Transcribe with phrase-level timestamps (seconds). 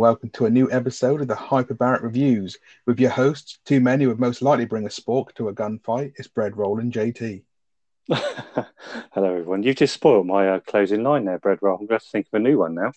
[0.00, 4.00] And welcome to a new episode of the Hyperbaric Reviews with your hosts, two men
[4.00, 6.14] who would most likely bring a spork to a gunfight.
[6.16, 7.42] It's Bread Roll and JT.
[8.08, 8.64] Hello,
[9.30, 9.62] everyone.
[9.62, 11.76] You've just spoiled my uh, closing line there, Bread Roll.
[11.78, 12.92] I'm going to think of a new one now.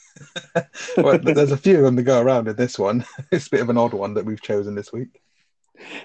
[0.98, 3.04] well, there's a few of them to go around in this one.
[3.34, 5.22] It's a bit of an odd one that we've chosen this week.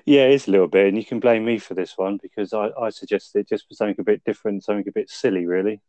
[0.05, 2.71] Yeah, it's a little bit, and you can blame me for this one because I,
[2.71, 5.81] I suggested it just for something a bit different, something a bit silly, really.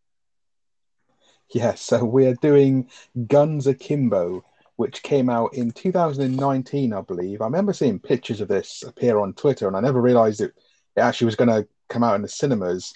[1.52, 2.92] Yes, so we are doing
[3.26, 4.44] Guns Akimbo,
[4.80, 7.42] which came out in 2019, I believe.
[7.42, 10.54] I remember seeing pictures of this appear on Twitter, and I never realized it,
[10.96, 12.94] it actually was going to come out in the cinemas,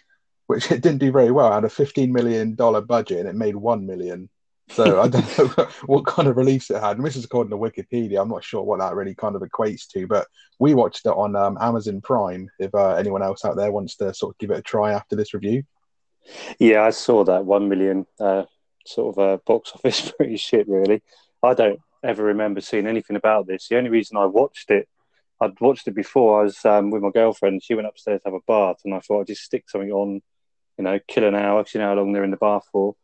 [0.48, 1.52] which it didn't do very well.
[1.52, 4.30] It had a $15 million budget and it made 1 million.
[4.70, 6.96] So I don't know what kind of release it had.
[6.96, 8.22] And this is according to Wikipedia.
[8.22, 10.28] I'm not sure what that really kind of equates to, but
[10.60, 12.50] we watched it on um, Amazon Prime.
[12.60, 15.18] If uh, anyone else out there wants to sort of give it a try after
[15.18, 15.64] this review.
[16.60, 18.44] Yeah, I saw that one million uh,
[18.86, 20.70] sort of uh, box office pretty shit.
[20.70, 21.04] Really,
[21.44, 23.68] I don't ever remember seeing anything about this.
[23.68, 24.88] The only reason I watched it,
[25.42, 26.42] I'd watched it before.
[26.42, 27.64] I was um, with my girlfriend.
[27.64, 30.22] She went upstairs to have a bath, and I thought I'd just stick something on,
[30.78, 31.66] you know, kill an hour.
[31.74, 32.96] You know how long they're in the bath for.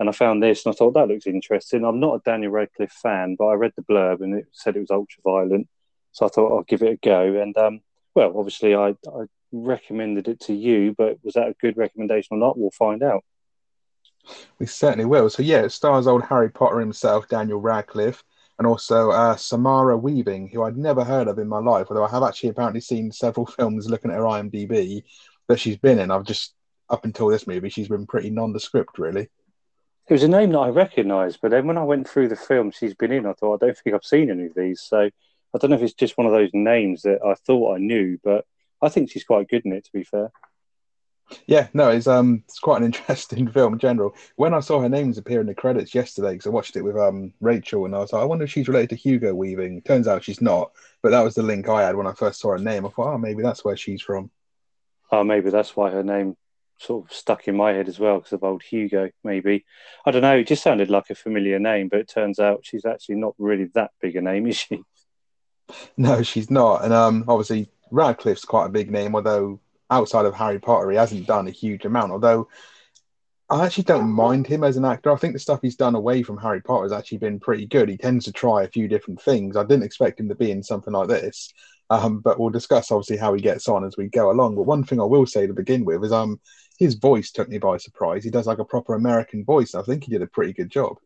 [0.00, 1.84] And I found this, and I thought that looks interesting.
[1.84, 4.80] I'm not a Daniel Radcliffe fan, but I read the blurb, and it said it
[4.80, 5.68] was ultra violent.
[6.12, 7.40] So I thought I'll give it a go.
[7.40, 7.80] And um,
[8.14, 12.38] well, obviously, I, I recommended it to you, but was that a good recommendation or
[12.38, 12.58] not?
[12.58, 13.24] We'll find out.
[14.58, 15.30] We certainly will.
[15.30, 18.22] So yeah, it stars old Harry Potter himself, Daniel Radcliffe,
[18.58, 22.10] and also uh, Samara Weaving, who I'd never heard of in my life, although I
[22.10, 25.02] have actually apparently seen several films looking at her IMDb
[25.46, 26.10] that she's been in.
[26.10, 26.54] I've just
[26.90, 29.28] up until this movie, she's been pretty nondescript, really.
[30.08, 32.70] It was a name that I recognised, but then when I went through the film
[32.70, 34.80] she's been in, I thought I don't think I've seen any of these.
[34.80, 37.78] So I don't know if it's just one of those names that I thought I
[37.78, 38.46] knew, but
[38.80, 39.84] I think she's quite good in it.
[39.84, 40.30] To be fair.
[41.46, 44.14] Yeah, no, it's um, it's quite an interesting film in general.
[44.36, 46.96] When I saw her names appear in the credits yesterday, because I watched it with
[46.96, 49.82] um Rachel, and I was like, I wonder if she's related to Hugo Weaving.
[49.82, 50.72] Turns out she's not,
[51.02, 52.86] but that was the link I had when I first saw her name.
[52.86, 54.30] I thought, oh, maybe that's where she's from.
[55.10, 56.36] Oh, maybe that's why her name
[56.78, 59.10] sort of stuck in my head as well because of old Hugo.
[59.24, 59.64] Maybe
[60.06, 60.38] I don't know.
[60.38, 63.64] It just sounded like a familiar name, but it turns out she's actually not really
[63.74, 64.82] that big a name, is she?
[65.96, 66.84] No, she's not.
[66.84, 69.60] And um, obviously Radcliffe's quite a big name, although
[69.90, 72.12] outside of Harry Potter, he hasn't done a huge amount.
[72.12, 72.48] Although
[73.50, 75.10] I actually don't mind him as an actor.
[75.10, 77.88] I think the stuff he's done away from Harry Potter has actually been pretty good.
[77.88, 79.56] He tends to try a few different things.
[79.56, 81.50] I didn't expect him to be in something like this.
[81.90, 84.56] Um, but we'll discuss obviously how he gets on as we go along.
[84.56, 86.38] But one thing I will say to begin with is um
[86.78, 88.22] his voice took me by surprise.
[88.22, 89.74] He does like a proper American voice.
[89.74, 90.98] I think he did a pretty good job.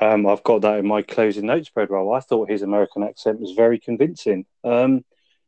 [0.00, 3.52] Um, I've got that in my closing notes, Bread I thought his American accent was
[3.52, 4.46] very convincing.
[4.64, 5.04] Um,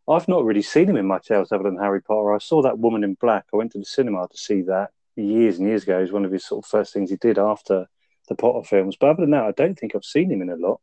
[0.09, 2.35] I've not really seen him in much else other than Harry Potter.
[2.35, 3.47] I saw that Woman in Black.
[3.53, 5.99] I went to the cinema to see that years and years ago.
[5.99, 7.87] It was one of his sort of first things he did after
[8.29, 8.97] the Potter films.
[8.97, 10.81] But other than that, I don't think I've seen him in a lot.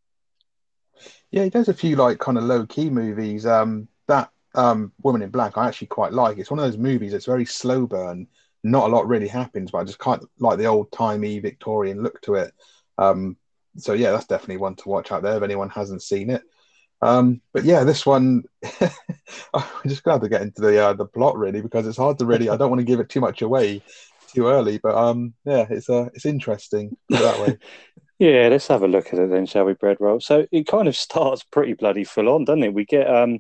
[1.32, 3.46] Yeah, he does a few like kind of low key movies.
[3.46, 6.38] Um, that um, Woman in Black, I actually quite like.
[6.38, 8.28] It's one of those movies that's very slow burn.
[8.64, 12.04] Not a lot really happens, but I just kind of like the old timey Victorian
[12.04, 12.54] look to it.
[12.98, 13.38] Um,
[13.78, 16.44] so yeah, that's definitely one to watch out there if anyone hasn't seen it.
[17.02, 18.44] Um, but yeah, this one,
[19.54, 22.26] I'm just glad to get into the uh, the plot really because it's hard to
[22.26, 22.50] really.
[22.50, 23.82] I don't want to give it too much away
[24.34, 27.58] too early, but um, yeah, it's uh, it's interesting that way.
[28.20, 30.20] yeah, let's have a look at it then, shall we, Bread Roll?
[30.20, 32.74] So it kind of starts pretty bloody full on, doesn't it?
[32.74, 33.40] We get um,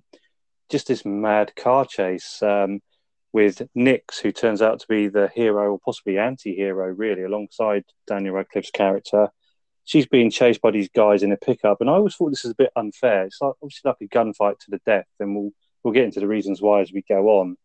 [0.70, 2.80] just this mad car chase um,
[3.32, 8.36] with Nix, who turns out to be the hero or possibly anti-hero, really, alongside Daniel
[8.36, 9.30] Radcliffe's character
[9.86, 12.52] she's being chased by these guys in a pickup, and I always thought this is
[12.52, 13.26] a bit unfair.
[13.26, 15.52] It's like obviously like a gunfight to the death, and we'll
[15.84, 17.58] we'll get into the reasons why as we go on.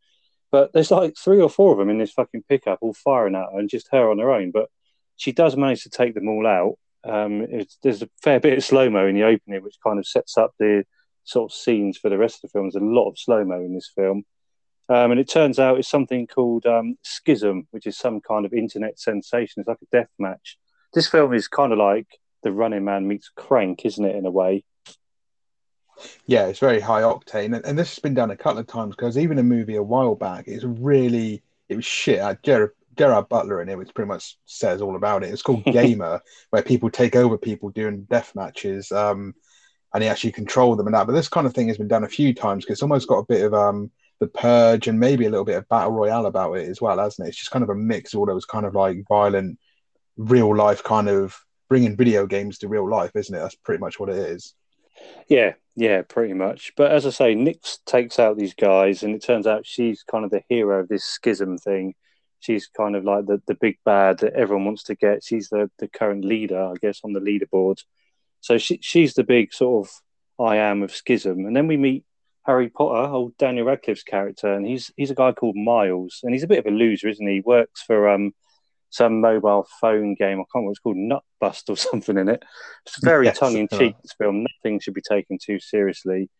[0.50, 3.52] But there's like three or four of them in this fucking pickup, all firing at
[3.52, 4.50] her, and just her on her own.
[4.52, 4.68] But
[5.16, 6.78] she does manage to take them all out.
[7.04, 7.46] Um,
[7.82, 10.52] there's a fair bit of slow mo in the opening, which kind of sets up
[10.58, 10.84] the
[11.24, 12.66] sort of scenes for the rest of the film.
[12.66, 14.24] There's a lot of slow mo in this film.
[14.88, 18.52] Um, and it turns out it's something called um, Schism, which is some kind of
[18.52, 19.60] internet sensation.
[19.60, 20.58] It's like a death match
[20.96, 22.06] this film is kind of like
[22.42, 24.16] the Running Man meets Crank, isn't it?
[24.16, 24.64] In a way.
[26.24, 28.96] Yeah, it's very high octane, and, and this has been done a couple of times
[28.96, 32.18] because even a movie a while back, it's really it was shit.
[32.18, 35.30] Uh, Gerard, Gerard Butler in it, which pretty much says all about it.
[35.30, 39.34] It's called Gamer, where people take over people doing death matches, um,
[39.92, 41.06] and he actually control them and that.
[41.06, 43.18] But this kind of thing has been done a few times because it's almost got
[43.18, 46.54] a bit of um, the purge and maybe a little bit of battle royale about
[46.54, 47.30] it as well, hasn't it?
[47.30, 49.58] It's just kind of a mix of all those kind of like violent
[50.16, 51.36] real life kind of
[51.68, 53.38] bringing video games to real life, isn't it?
[53.38, 54.54] That's pretty much what it is.
[55.28, 56.72] Yeah, yeah, pretty much.
[56.76, 60.24] But as I say, Nix takes out these guys, and it turns out she's kind
[60.24, 61.94] of the hero of this schism thing.
[62.40, 65.24] She's kind of like the, the big bad that everyone wants to get.
[65.24, 67.82] She's the, the current leader, I guess, on the leaderboard.
[68.40, 69.92] So she, she's the big sort of
[70.38, 72.04] I am of Schism, and then we meet
[72.44, 76.44] Harry Potter, old Daniel Radcliffe's character, and he's he's a guy called Miles, and he's
[76.44, 77.34] a bit of a loser, isn't he?
[77.34, 78.34] He works for um
[78.96, 80.38] some mobile phone game.
[80.40, 82.42] I can't remember what it's called, Nut Bust or something in it.
[82.86, 83.94] It's very yes, tongue in cheek.
[84.02, 86.30] This film, nothing should be taken too seriously.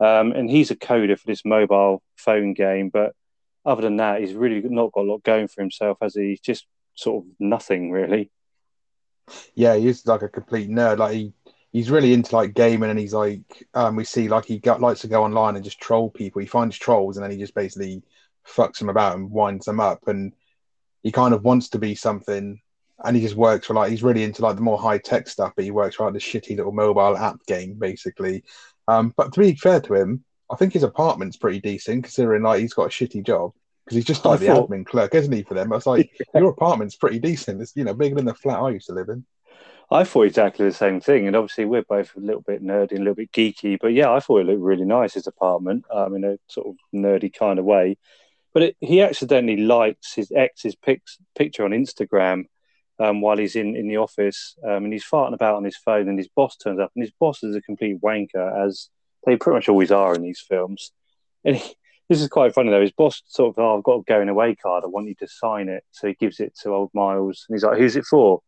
[0.00, 3.12] Um, and he's a coder for this mobile phone game, but
[3.64, 6.30] other than that, he's really not got a lot going for himself, has he?
[6.30, 8.30] He's just sort of nothing really.
[9.54, 10.98] Yeah, he's like a complete nerd.
[10.98, 11.32] Like he,
[11.70, 13.40] he's really into like gaming, and he's like,
[13.74, 16.40] um, we see like he got, likes to go online and just troll people.
[16.40, 18.02] He finds trolls, and then he just basically
[18.46, 20.08] fucks them about and winds them up.
[20.08, 20.32] And
[21.02, 22.60] he kind of wants to be something,
[23.04, 25.52] and he just works for like he's really into like the more high tech stuff,
[25.56, 28.44] but he works for like this shitty little mobile app game basically.
[28.88, 32.60] Um, but to be fair to him, I think his apartment's pretty decent considering like
[32.60, 33.52] he's got a shitty job
[33.84, 34.70] because he's just like the thought...
[34.70, 35.42] admin clerk, isn't he?
[35.42, 37.60] For them, I was like, your apartment's pretty decent.
[37.60, 39.24] It's you know bigger than the flat I used to live in.
[39.90, 43.00] I thought exactly the same thing, and obviously we're both a little bit nerdy, and
[43.00, 43.78] a little bit geeky.
[43.80, 46.76] But yeah, I thought it looked really nice his apartment, um, in a sort of
[46.94, 47.98] nerdy kind of way.
[48.54, 52.44] But it, he accidentally likes his ex's pics, picture on Instagram
[52.98, 56.08] um, while he's in, in the office, um, and he's farting about on his phone,
[56.08, 58.88] and his boss turns up, and his boss is a complete wanker, as
[59.24, 60.92] they pretty much always are in these films.
[61.44, 61.74] And he,
[62.08, 62.80] this is quite funny though.
[62.82, 64.84] His boss sort of, oh, I've got a going away card.
[64.84, 65.82] I want you to sign it.
[65.92, 68.40] So he gives it to old Miles, and he's like, "Who's it for?"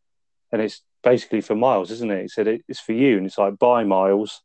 [0.53, 2.23] And it's basically for Miles, isn't it?
[2.23, 4.43] He said it's for you, and it's like, "Bye, Miles."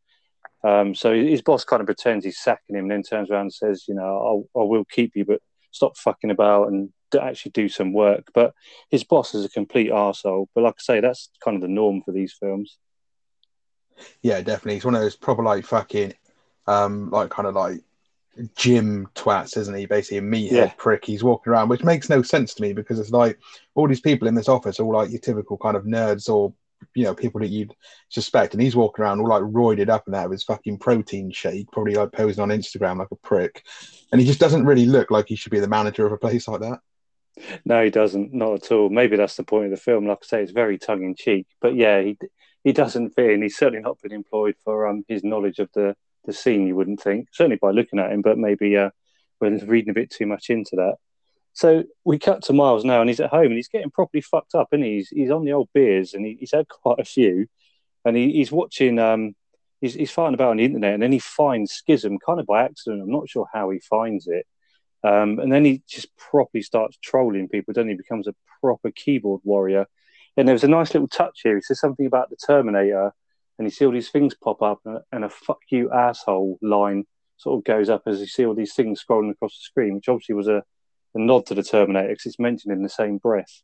[0.63, 3.53] Um, so his boss kind of pretends he's sacking him, and then turns around and
[3.53, 4.03] says, "You know,
[4.55, 6.89] I'll, I will keep you, but stop fucking about and
[7.19, 8.53] actually do some work." But
[8.89, 10.47] his boss is a complete arsehole.
[10.53, 12.77] But like I say, that's kind of the norm for these films.
[14.21, 14.77] Yeah, definitely.
[14.77, 16.13] It's one of those proper like fucking,
[16.67, 17.81] um, like kind of like
[18.55, 19.85] gym twats, isn't he?
[19.85, 20.73] Basically, a meathead yeah.
[20.77, 21.05] prick.
[21.05, 23.39] He's walking around, which makes no sense to me because it's like
[23.75, 26.53] all these people in this office are all like your typical kind of nerds or
[26.95, 27.73] you know people that you'd
[28.09, 31.31] suspect, and he's walking around all like roided up and out of his fucking protein
[31.31, 33.63] shake, probably like posing on Instagram like a prick,
[34.11, 36.47] and he just doesn't really look like he should be the manager of a place
[36.47, 36.79] like that.
[37.65, 38.33] No, he doesn't.
[38.33, 38.89] Not at all.
[38.89, 40.07] Maybe that's the point of the film.
[40.07, 41.47] Like I say, it's very tongue in cheek.
[41.61, 42.17] But yeah, he
[42.63, 43.41] he doesn't fit in.
[43.41, 45.95] He's certainly not been employed for um, his knowledge of the
[46.25, 46.67] the scene.
[46.67, 48.89] You wouldn't think, certainly by looking at him, but maybe uh,
[49.39, 50.95] we're reading a bit too much into that.
[51.59, 54.55] So we cut to Miles now, and he's at home, and he's getting properly fucked
[54.55, 54.95] up, and he?
[54.95, 57.47] he's he's on the old beers, and he, he's had quite a few,
[58.05, 58.97] and he, he's watching.
[58.97, 59.35] Um,
[59.81, 62.63] he's he's fighting about on the internet, and then he finds Schism kind of by
[62.63, 63.01] accident.
[63.01, 64.47] I'm not sure how he finds it,
[65.03, 67.73] um, and then he just properly starts trolling people.
[67.73, 69.85] Then he becomes a proper keyboard warrior.
[70.37, 71.55] And there was a nice little touch here.
[71.55, 73.11] He says something about the Terminator
[73.59, 76.57] and you see all these things pop up, and a, and a "fuck you asshole"
[76.61, 77.05] line
[77.35, 80.07] sort of goes up as you see all these things scrolling across the screen, which
[80.07, 80.63] obviously was a,
[81.15, 83.61] a nod to the Terminator because it's mentioned in the same breath.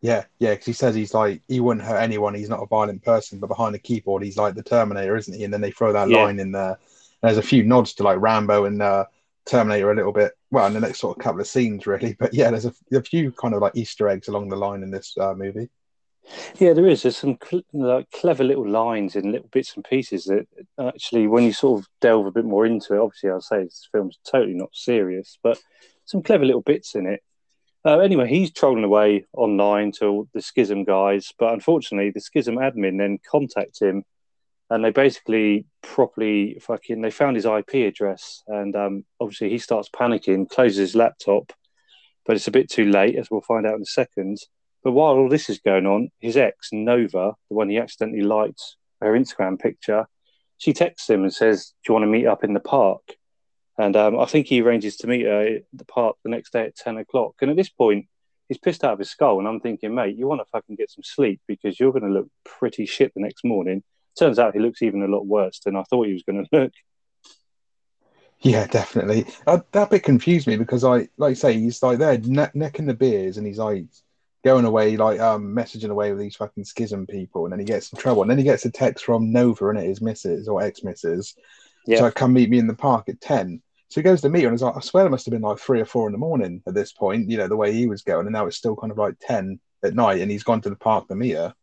[0.00, 2.34] Yeah, yeah, because he says he's like he wouldn't hurt anyone.
[2.34, 5.44] He's not a violent person, but behind the keyboard, he's like the Terminator, isn't he?
[5.44, 6.22] And then they throw that yeah.
[6.22, 6.78] line in there.
[7.22, 9.06] There's a few nods to like Rambo and uh,
[9.44, 10.32] Terminator a little bit.
[10.50, 12.14] Well, in the next sort of couple of scenes, really.
[12.18, 14.90] But yeah, there's a, a few kind of like Easter eggs along the line in
[14.90, 15.68] this uh, movie.
[16.58, 17.02] Yeah, there is.
[17.02, 20.46] There's some cl- like clever little lines in little bits and pieces that
[20.78, 23.88] actually, when you sort of delve a bit more into it, obviously, I'll say this
[23.90, 25.58] film's totally not serious, but
[26.08, 27.22] some clever little bits in it.
[27.84, 32.98] Uh, anyway, he's trolling away online to the Schism guys, but unfortunately, the Schism admin
[32.98, 34.02] then contact him,
[34.68, 39.88] and they basically properly fucking they found his IP address, and um, obviously he starts
[39.88, 41.52] panicking, closes his laptop,
[42.26, 44.38] but it's a bit too late, as we'll find out in a second
[44.84, 48.76] but while all this is going on, his ex, Nova, the one he accidentally liked
[49.00, 50.06] her Instagram picture,
[50.56, 53.02] she texts him and says, Do you want to meet up in the park?
[53.78, 56.64] And um, I think he arranges to meet her at the park the next day
[56.64, 57.36] at 10 o'clock.
[57.40, 58.06] And at this point,
[58.48, 59.38] he's pissed out of his skull.
[59.38, 62.10] And I'm thinking, mate, you want to fucking get some sleep because you're going to
[62.10, 63.84] look pretty shit the next morning.
[64.18, 66.60] Turns out he looks even a lot worse than I thought he was going to
[66.60, 66.72] look.
[68.40, 69.26] Yeah, definitely.
[69.46, 72.86] Uh, that bit confused me because I, like I say, he's like there ne- necking
[72.86, 73.86] the beers and he's like
[74.44, 77.92] going away, like um, messaging away with these fucking schism people, and then he gets
[77.92, 78.22] in trouble.
[78.22, 81.34] And then he gets a text from Nova, and it is missus or ex missus.
[81.86, 81.98] Yeah.
[81.98, 83.60] So come meet me in the park at 10.
[83.88, 85.42] So he goes to meet her, and he's like, I swear it must have been
[85.42, 87.86] like three or four in the morning at this point, you know, the way he
[87.86, 88.26] was going.
[88.26, 90.76] And now it's still kind of like 10 at night, and he's gone to the
[90.76, 91.54] park to meet her.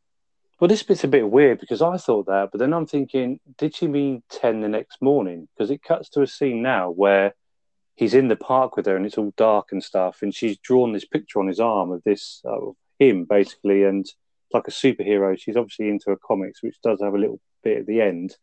[0.59, 3.75] Well, this bit's a bit weird because I thought that, but then I'm thinking, did
[3.75, 5.49] she mean 10 the next morning?
[5.55, 7.33] Because it cuts to a scene now where
[7.95, 10.93] he's in the park with her and it's all dark and stuff and she's drawn
[10.93, 14.05] this picture on his arm of this uh, him basically and
[14.53, 17.85] like a superhero she's obviously into a comics which does have a little bit at
[17.85, 18.35] the end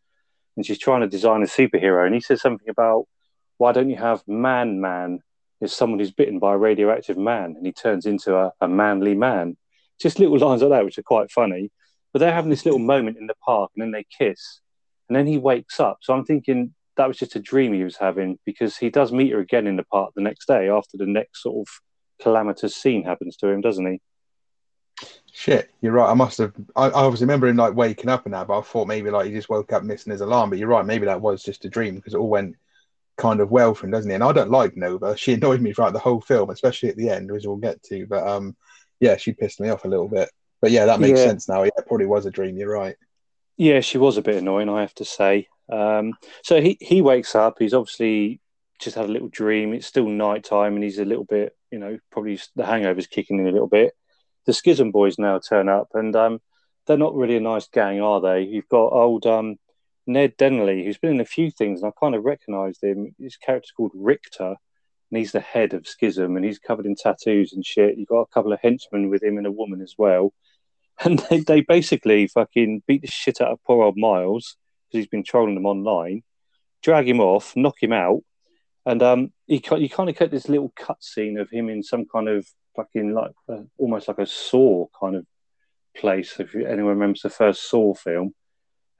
[0.55, 3.05] and she's trying to design a superhero and he says something about
[3.57, 5.19] why don't you have man man
[5.61, 9.15] is someone who's bitten by a radioactive man and he turns into a, a manly
[9.15, 9.55] man
[10.01, 11.71] just little lines like that which are quite funny
[12.13, 14.61] But they're having this little moment in the park, and then they kiss,
[15.09, 15.97] and then he wakes up.
[16.01, 19.31] So I'm thinking that was just a dream he was having because he does meet
[19.31, 21.73] her again in the park the next day after the next sort of
[22.21, 23.99] calamitous scene happens to him, doesn't he?
[25.31, 26.09] Shit, you're right.
[26.09, 26.53] I must have.
[26.75, 29.25] I, I obviously remember him like waking up and that, but I thought maybe like
[29.25, 30.51] he just woke up missing his alarm.
[30.51, 30.85] But you're right.
[30.85, 32.55] Maybe that was just a dream because it all went
[33.17, 34.15] kind of well from, doesn't he?
[34.15, 35.15] And I don't like Nova.
[35.17, 38.05] She annoyed me throughout the whole film, especially at the end, which we'll get to.
[38.07, 38.55] But um,
[38.99, 40.29] yeah, she pissed me off a little bit.
[40.61, 41.25] But yeah, that makes yeah.
[41.25, 41.63] sense now.
[41.63, 42.57] Yeah, it probably was a dream.
[42.57, 42.95] You're right.
[43.57, 45.47] Yeah, she was a bit annoying, I have to say.
[45.71, 47.57] Um, so he he wakes up.
[47.59, 48.39] He's obviously
[48.79, 49.73] just had a little dream.
[49.73, 53.39] It's still night time, and he's a little bit, you know, probably the hangover's kicking
[53.39, 53.93] in a little bit.
[54.45, 56.41] The Schism boys now turn up, and um,
[56.85, 58.41] they're not really a nice gang, are they?
[58.41, 59.57] You've got old um,
[60.05, 63.15] Ned Dennehy, who's been in a few things, and I kind of recognised him.
[63.19, 64.55] His character's called Richter,
[65.11, 67.97] and he's the head of Schism, and he's covered in tattoos and shit.
[67.97, 70.33] You've got a couple of henchmen with him and a woman as well.
[71.03, 74.57] And they, they basically fucking beat the shit out of poor old Miles
[74.87, 76.21] because he's been trolling them online,
[76.83, 78.21] drag him off, knock him out,
[78.85, 82.27] and um, you, you kind of get this little cutscene of him in some kind
[82.27, 85.25] of fucking like uh, almost like a Saw kind of
[85.95, 86.39] place.
[86.39, 88.33] If anyone remembers the first Saw film,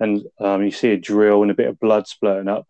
[0.04, 2.68] and um, you see a drill and a bit of blood splurting up,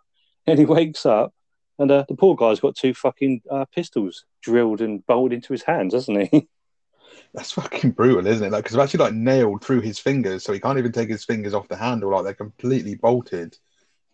[0.48, 1.34] and he wakes up,
[1.80, 5.64] and uh, the poor guy's got two fucking uh, pistols drilled and bolted into his
[5.64, 6.48] hands, hasn't he?
[7.34, 8.52] That's fucking brutal, isn't it?
[8.52, 11.26] Like, because they've actually like nailed through his fingers, so he can't even take his
[11.26, 12.12] fingers off the handle.
[12.12, 13.58] Like they're completely bolted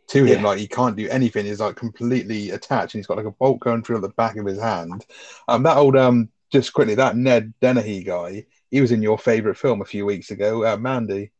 [0.09, 0.41] to him.
[0.41, 0.47] Yeah.
[0.47, 1.45] Like he can't do anything.
[1.45, 4.45] He's like completely attached, and he's got like a bolt going through the back of
[4.45, 5.05] his hand.
[5.47, 9.57] Um, that old um, just quickly, that Ned Dennehy guy, he was in your favorite
[9.57, 11.31] film a few weeks ago, uh, Mandy.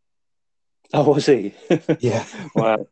[0.94, 1.54] Oh, was he?
[2.00, 2.26] yeah.
[2.56, 2.88] wow.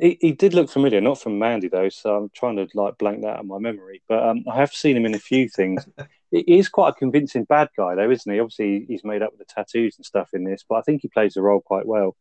[0.00, 3.22] He, he did look familiar, not from Mandy though, so I'm trying to like blank
[3.22, 4.02] that out of my memory.
[4.08, 5.86] But um, I have seen him in a few things.
[6.30, 8.40] he is quite a convincing bad guy, though, isn't he?
[8.40, 11.08] Obviously, he's made up with the tattoos and stuff in this, but I think he
[11.08, 12.16] plays the role quite well.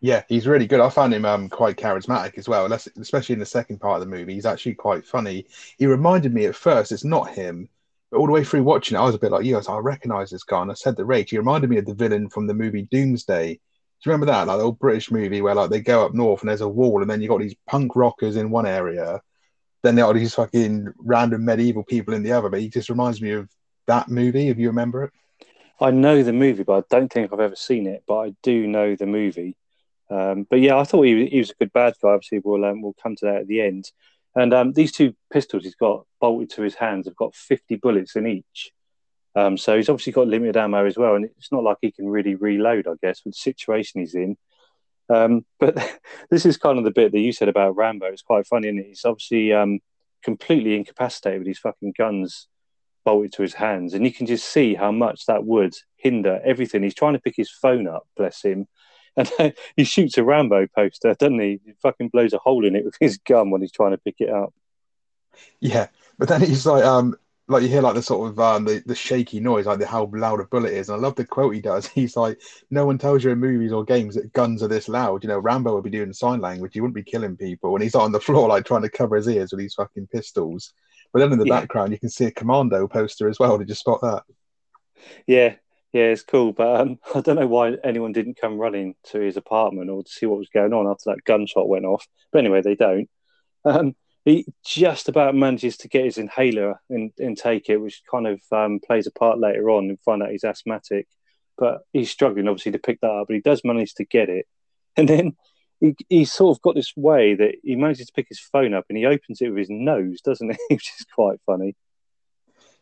[0.00, 0.80] Yeah, he's really good.
[0.80, 4.16] I found him um, quite charismatic as well, especially in the second part of the
[4.16, 4.34] movie.
[4.34, 5.46] He's actually quite funny.
[5.78, 7.70] He reminded me at first, it's not him,
[8.10, 10.30] but all the way through watching it, I was a bit like, yes, I recognize
[10.30, 10.60] this guy.
[10.60, 11.30] And I said the rage.
[11.30, 13.58] He reminded me of the villain from the movie Doomsday.
[14.02, 14.46] Do you remember that?
[14.46, 17.00] Like the old British movie where like they go up north and there's a wall
[17.00, 19.22] and then you got these punk rockers in one area,
[19.82, 22.48] then there are these fucking random medieval people in the other.
[22.48, 23.48] But he just reminds me of
[23.86, 25.12] that movie, if you remember it.
[25.80, 28.04] I know the movie, but I don't think I've ever seen it.
[28.06, 29.56] But I do know the movie.
[30.10, 32.10] Um, but yeah, I thought he, he was a good bad guy.
[32.10, 33.90] Obviously, we'll um, we'll come to that at the end.
[34.34, 38.16] And um, these two pistols he's got bolted to his hands have got 50 bullets
[38.16, 38.72] in each.
[39.36, 41.16] Um, so he's obviously got limited ammo as well.
[41.16, 44.36] And it's not like he can really reload, I guess, with the situation he's in.
[45.08, 45.76] Um, but
[46.30, 48.06] this is kind of the bit that you said about Rambo.
[48.06, 48.78] It's quite funny, and?
[48.78, 49.80] He's obviously um,
[50.22, 52.48] completely incapacitated with his fucking guns
[53.04, 53.92] bolted to his hands.
[53.92, 56.82] And you can just see how much that would hinder everything.
[56.82, 58.66] He's trying to pick his phone up, bless him
[59.38, 61.60] and he shoots a Rambo poster, doesn't he?
[61.64, 64.16] He fucking blows a hole in it with his gun when he's trying to pick
[64.18, 64.52] it up.
[65.60, 65.88] Yeah,
[66.18, 68.94] but then he's like, um, like you hear like the sort of um, the, the
[68.94, 70.88] shaky noise, like the how loud a bullet is.
[70.88, 71.86] And I love the quote he does.
[71.94, 75.22] He's like, "No one tells you in movies or games that guns are this loud.
[75.22, 76.72] You know, Rambo would be doing sign language.
[76.72, 79.28] He wouldn't be killing people." And he's on the floor like trying to cover his
[79.28, 80.72] ears with these fucking pistols.
[81.12, 81.60] But then in the yeah.
[81.60, 83.58] background, you can see a commando poster as well.
[83.58, 84.24] Did you spot that?
[85.26, 85.56] Yeah,
[85.92, 89.36] yeah, it's cool, but um, I don't know why anyone didn't come running to his
[89.36, 92.06] apartment or to see what was going on after that gunshot went off.
[92.32, 93.08] But anyway, they don't.
[93.64, 98.26] Um, he just about manages to get his inhaler and, and take it, which kind
[98.26, 101.06] of um, plays a part later on and find out he's asthmatic.
[101.58, 104.46] But he's struggling, obviously, to pick that up, but he does manage to get it.
[104.96, 105.36] And then
[105.80, 108.86] he, he's sort of got this way that he manages to pick his phone up
[108.88, 110.58] and he opens it with his nose, doesn't he?
[110.74, 111.76] Which is quite funny.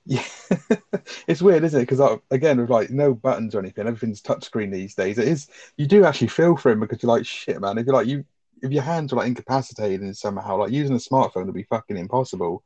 [0.04, 0.24] Yeah,
[1.28, 1.88] it's weird, isn't it?
[1.88, 5.18] Because again, with like no buttons or anything, everything's touchscreen these days.
[5.18, 5.48] It is.
[5.76, 7.78] You do actually feel for him because you're like, shit, man.
[7.78, 8.24] If you're like you,
[8.62, 11.96] if your hands are like incapacitated and somehow, like using a smartphone would be fucking
[11.96, 12.62] impossible.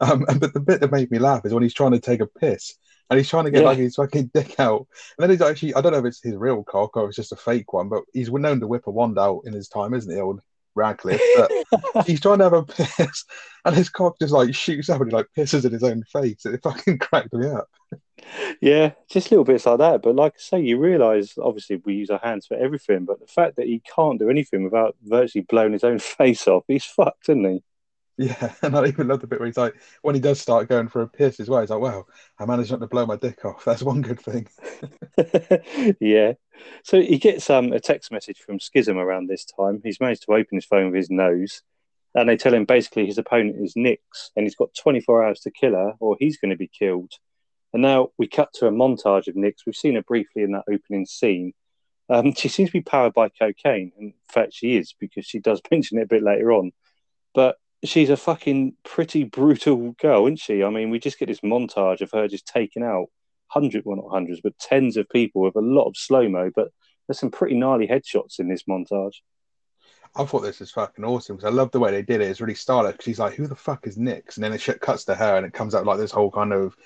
[0.00, 2.26] Um, but the bit that made me laugh is when he's trying to take a
[2.26, 2.74] piss
[3.10, 3.68] and he's trying to get yeah.
[3.68, 4.86] like his fucking dick out,
[5.18, 7.32] and then he's actually, I don't know if it's his real cock or it's just
[7.32, 10.10] a fake one, but he's known to whip a wand out in his time, isn't
[10.10, 10.40] he, old
[10.74, 13.24] Radcliffe, but he's trying to have a piss,
[13.64, 16.46] and his cock just like shoots up and he like pisses in his own face.
[16.46, 17.68] It fucking cracked me up.
[18.60, 20.02] Yeah, just little bits like that.
[20.02, 23.26] But like I say, you realise obviously we use our hands for everything, but the
[23.26, 27.28] fact that he can't do anything without virtually blowing his own face off, he's fucked,
[27.28, 27.62] isn't he?
[28.20, 30.88] Yeah, and I even love the bit where he's like, when he does start going
[30.88, 32.06] for a piss as well, he's like, "Well,
[32.38, 33.64] I managed not to blow my dick off.
[33.66, 34.46] That's one good thing."
[36.00, 36.34] yeah.
[36.84, 39.80] So he gets um, a text message from Schism around this time.
[39.82, 41.62] He's managed to open his phone with his nose,
[42.14, 45.50] and they tell him basically his opponent is Nix, and he's got 24 hours to
[45.50, 47.12] kill her, or he's going to be killed.
[47.72, 49.64] And now we cut to a montage of Nix.
[49.64, 51.54] We've seen her briefly in that opening scene,
[52.10, 53.92] Um, she seems to be powered by cocaine.
[53.98, 56.72] In fact, she is because she does mention it a bit later on.
[57.34, 60.62] But she's a fucking pretty brutal girl, isn't she?
[60.62, 63.06] I mean, we just get this montage of her just taking out
[63.48, 66.50] hundreds, well, not hundreds, but tens of people with a lot of slow mo.
[66.54, 66.68] But
[67.06, 69.16] there's some pretty gnarly headshots in this montage.
[70.14, 72.28] I thought this was fucking awesome because I love the way they did it.
[72.28, 75.04] It's really stylish because he's like, "Who the fuck is Nix?" And then it cuts
[75.04, 76.76] to her and it comes out like this whole kind of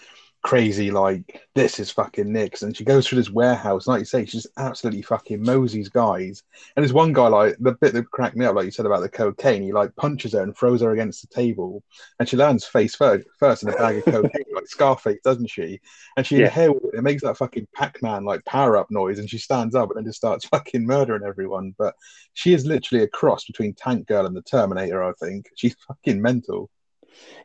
[0.44, 3.86] crazy like this is fucking Nix and she goes through this warehouse.
[3.86, 6.42] Like you say she's absolutely fucking moseys guys.
[6.76, 9.00] And there's one guy like the bit that cracked me up like you said about
[9.00, 11.82] the cocaine he like punches her and throws her against the table.
[12.20, 15.80] And she lands face first, first in a bag of cocaine like Scarface doesn't she?
[16.18, 16.44] And she yeah.
[16.44, 19.18] inhales it makes that fucking Pac-Man like power up noise.
[19.18, 21.74] And she stands up and then just starts fucking murdering everyone.
[21.78, 21.94] But
[22.34, 25.46] she is literally a cross between Tank Girl and the Terminator I think.
[25.56, 26.68] She's fucking mental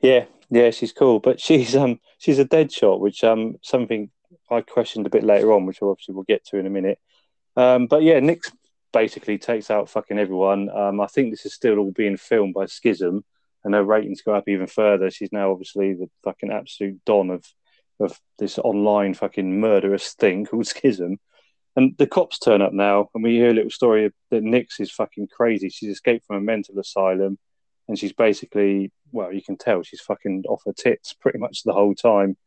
[0.01, 4.09] yeah yeah, she's cool, but she's um she's a dead shot, which um something
[4.49, 6.99] I questioned a bit later on, which obviously we'll get to in a minute.
[7.55, 8.51] Um, but yeah, Nix
[8.91, 10.69] basically takes out fucking everyone.
[10.69, 13.23] Um, I think this is still all being filmed by Schism,
[13.63, 15.11] and her ratings go up even further.
[15.11, 17.45] She's now obviously the fucking absolute don of
[17.99, 21.17] of this online fucking murderous thing called Schism.
[21.75, 24.91] And the cops turn up now, and we hear a little story that Nix is
[24.91, 25.69] fucking crazy.
[25.69, 27.37] She's escaped from a mental asylum
[27.89, 31.73] and she's basically well, you can tell she's fucking off her tits pretty much the
[31.73, 32.37] whole time.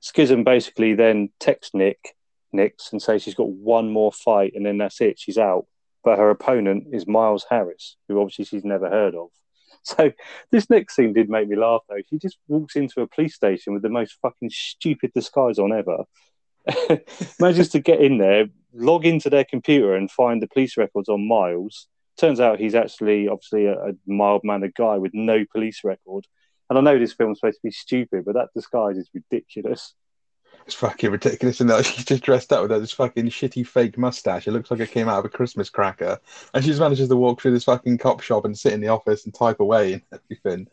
[0.00, 2.14] Schism basically then texts Nick,
[2.52, 5.66] Nix, and says she's got one more fight and then that's it, she's out.
[6.04, 9.28] But her opponent is Miles Harris, who obviously she's never heard of.
[9.82, 10.10] So
[10.50, 12.02] this next scene did make me laugh though.
[12.10, 16.04] She just walks into a police station with the most fucking stupid disguise on ever.
[17.38, 21.28] Manages to get in there, log into their computer and find the police records on
[21.28, 26.26] Miles turns out he's actually obviously a, a mild mannered guy with no police record.
[26.68, 29.94] And I know this film's supposed to be stupid, but that disguise is ridiculous.
[30.66, 31.60] It's fucking ridiculous.
[31.60, 34.48] And she's just dressed up with this fucking shitty fake mustache.
[34.48, 36.18] It looks like it came out of a Christmas cracker.
[36.54, 38.88] And she just manages to walk through this fucking cop shop and sit in the
[38.88, 40.66] office and type away and everything.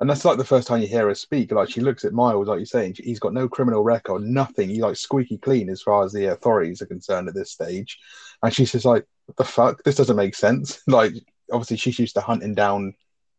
[0.00, 1.50] And that's like the first time you hear her speak.
[1.50, 4.68] Like she looks at Miles, like you're saying, he's got no criminal record, nothing.
[4.68, 7.98] He's like squeaky clean as far as the authorities are concerned at this stage.
[8.42, 9.82] And she's just like, what the fuck?
[9.84, 10.80] This doesn't make sense.
[10.88, 11.12] Like,
[11.52, 12.94] obviously, she's used to hunting down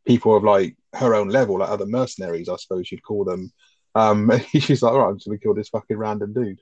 [0.05, 3.51] people of like her own level, like other mercenaries, I suppose you'd call them.
[3.95, 6.61] Um, she's like, all right, I'm just gonna kill this fucking random dude.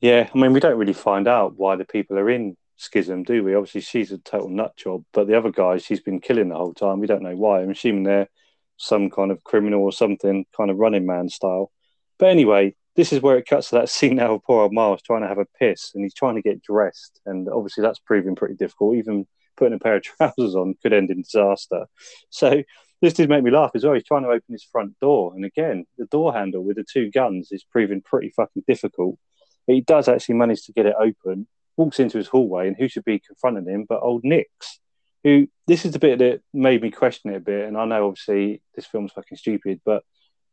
[0.00, 3.42] Yeah, I mean, we don't really find out why the people are in schism, do
[3.42, 3.54] we?
[3.54, 6.74] Obviously, she's a total nut job, but the other guys she's been killing the whole
[6.74, 7.00] time.
[7.00, 7.62] We don't know why.
[7.62, 8.28] I'm assuming they're
[8.76, 11.72] some kind of criminal or something, kind of running man style.
[12.18, 15.02] But anyway, this is where it cuts to that scene now of poor old Miles
[15.02, 17.20] trying to have a piss and he's trying to get dressed.
[17.26, 18.96] And obviously, that's proving pretty difficult.
[18.96, 19.26] Even
[19.56, 21.86] putting a pair of trousers on could end in disaster.
[22.30, 22.62] So,
[23.00, 23.94] this did make me laugh as well.
[23.94, 25.34] He's trying to open his front door.
[25.34, 29.18] And again, the door handle with the two guns is proving pretty fucking difficult.
[29.66, 32.88] But he does actually manage to get it open, walks into his hallway, and who
[32.88, 34.80] should be confronting him but old Nix?
[35.22, 37.66] Who this is the bit that made me question it a bit.
[37.66, 40.02] And I know obviously this film's fucking stupid, but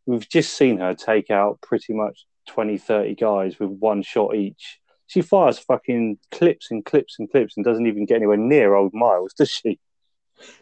[0.05, 4.79] we've just seen her take out pretty much 20, 30 guys with one shot each.
[5.07, 8.93] She fires fucking clips and clips and clips and doesn't even get anywhere near old
[8.93, 9.79] Miles, does she?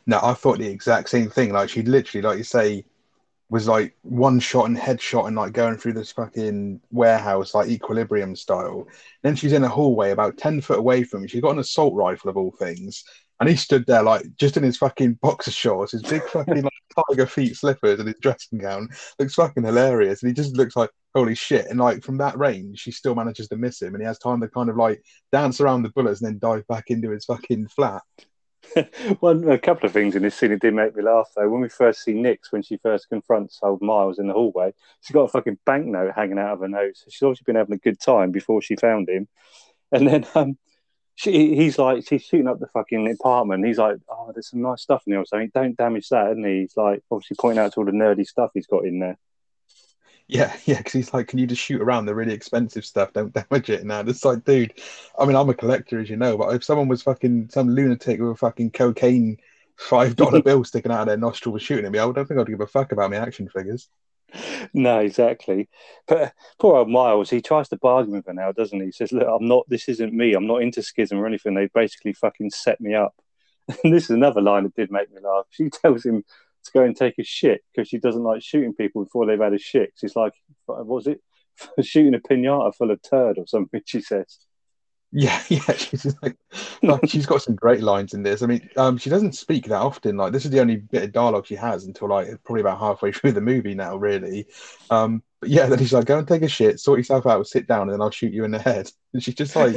[0.05, 1.53] No, I thought the exact same thing.
[1.53, 2.85] Like she literally, like you say,
[3.49, 8.35] was like one shot and headshot and like going through this fucking warehouse like equilibrium
[8.35, 8.87] style.
[9.23, 11.27] Then she's in a hallway about ten foot away from me.
[11.27, 13.03] She's got an assault rifle of all things,
[13.39, 16.73] and he stood there like just in his fucking boxer shorts, his big fucking like
[17.09, 18.89] tiger feet slippers, and his dressing gown.
[19.17, 21.67] Looks fucking hilarious, and he just looks like holy shit.
[21.67, 24.41] And like from that range, she still manages to miss him, and he has time
[24.41, 27.67] to kind of like dance around the bullets and then dive back into his fucking
[27.67, 28.01] flat.
[29.19, 31.49] One, a couple of things in this scene did make me laugh though.
[31.49, 35.13] When we first see Nix, when she first confronts old Miles in the hallway, she's
[35.13, 36.99] got a fucking banknote hanging out of her nose.
[36.99, 39.27] So she's obviously been having a good time before she found him.
[39.91, 40.57] And then um,
[41.19, 43.65] she, he's like, she's shooting up the fucking apartment.
[43.65, 45.25] He's like, oh, there's some nice stuff in there.
[45.25, 46.31] So don't damage that.
[46.31, 46.61] And he?
[46.61, 49.17] He's like, obviously pointing out to all the nerdy stuff he's got in there.
[50.29, 53.11] Yeah, yeah, because he's like, can you just shoot around the really expensive stuff?
[53.11, 53.83] Don't damage it.
[53.83, 54.79] Now it's like, dude,
[55.19, 58.21] I mean, I'm a collector, as you know, but if someone was fucking some lunatic
[58.21, 59.39] with a fucking cocaine
[59.75, 62.39] five dollar bill sticking out of their nostril was shooting at me, I don't think
[62.39, 63.89] I'd give a fuck about my action figures
[64.73, 65.69] no, exactly.
[66.07, 68.87] But poor old Miles, he tries to bargain with her now, doesn't he?
[68.87, 70.33] He says, Look, I'm not, this isn't me.
[70.33, 71.53] I'm not into schism or anything.
[71.53, 73.15] They basically fucking set me up.
[73.83, 75.45] And this is another line that did make me laugh.
[75.51, 76.23] She tells him
[76.63, 79.53] to go and take a shit because she doesn't like shooting people before they've had
[79.53, 79.93] a shit.
[79.95, 80.33] She's like,
[80.65, 81.21] what was it?
[81.81, 84.39] shooting a pinata full of turd or something, she says.
[85.11, 86.37] Yeah, yeah, she's like,
[86.83, 88.41] like she's got some great lines in this.
[88.41, 90.17] I mean, um, she doesn't speak that often.
[90.17, 93.11] Like this is the only bit of dialogue she has until like probably about halfway
[93.13, 94.47] through the movie now, really.
[94.89, 97.67] Um, but yeah, then he's like, go and take a shit, sort yourself out, sit
[97.67, 98.89] down, and then I'll shoot you in the head.
[99.11, 99.75] And she's just like,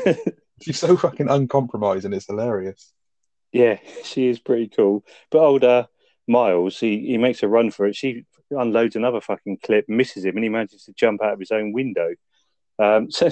[0.62, 2.12] She's so fucking uncompromising.
[2.12, 2.92] It's hilarious.
[3.52, 5.04] Yeah, she is pretty cool.
[5.30, 5.86] But older
[6.28, 7.96] Miles, he, he makes a run for it.
[7.96, 11.50] She unloads another fucking clip, misses him, and he manages to jump out of his
[11.50, 12.14] own window.
[12.78, 13.30] Um, so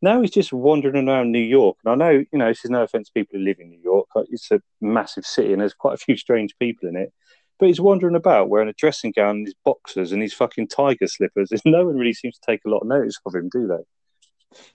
[0.00, 1.76] now he's just wandering around New York.
[1.84, 3.80] And I know, you know, this is no offense to people who live in New
[3.82, 4.06] York.
[4.30, 7.12] It's a massive city and there's quite a few strange people in it.
[7.58, 11.08] But he's wandering about wearing a dressing gown and his boxers and his fucking tiger
[11.08, 11.50] slippers.
[11.50, 13.84] And no one really seems to take a lot of notice of him, do they?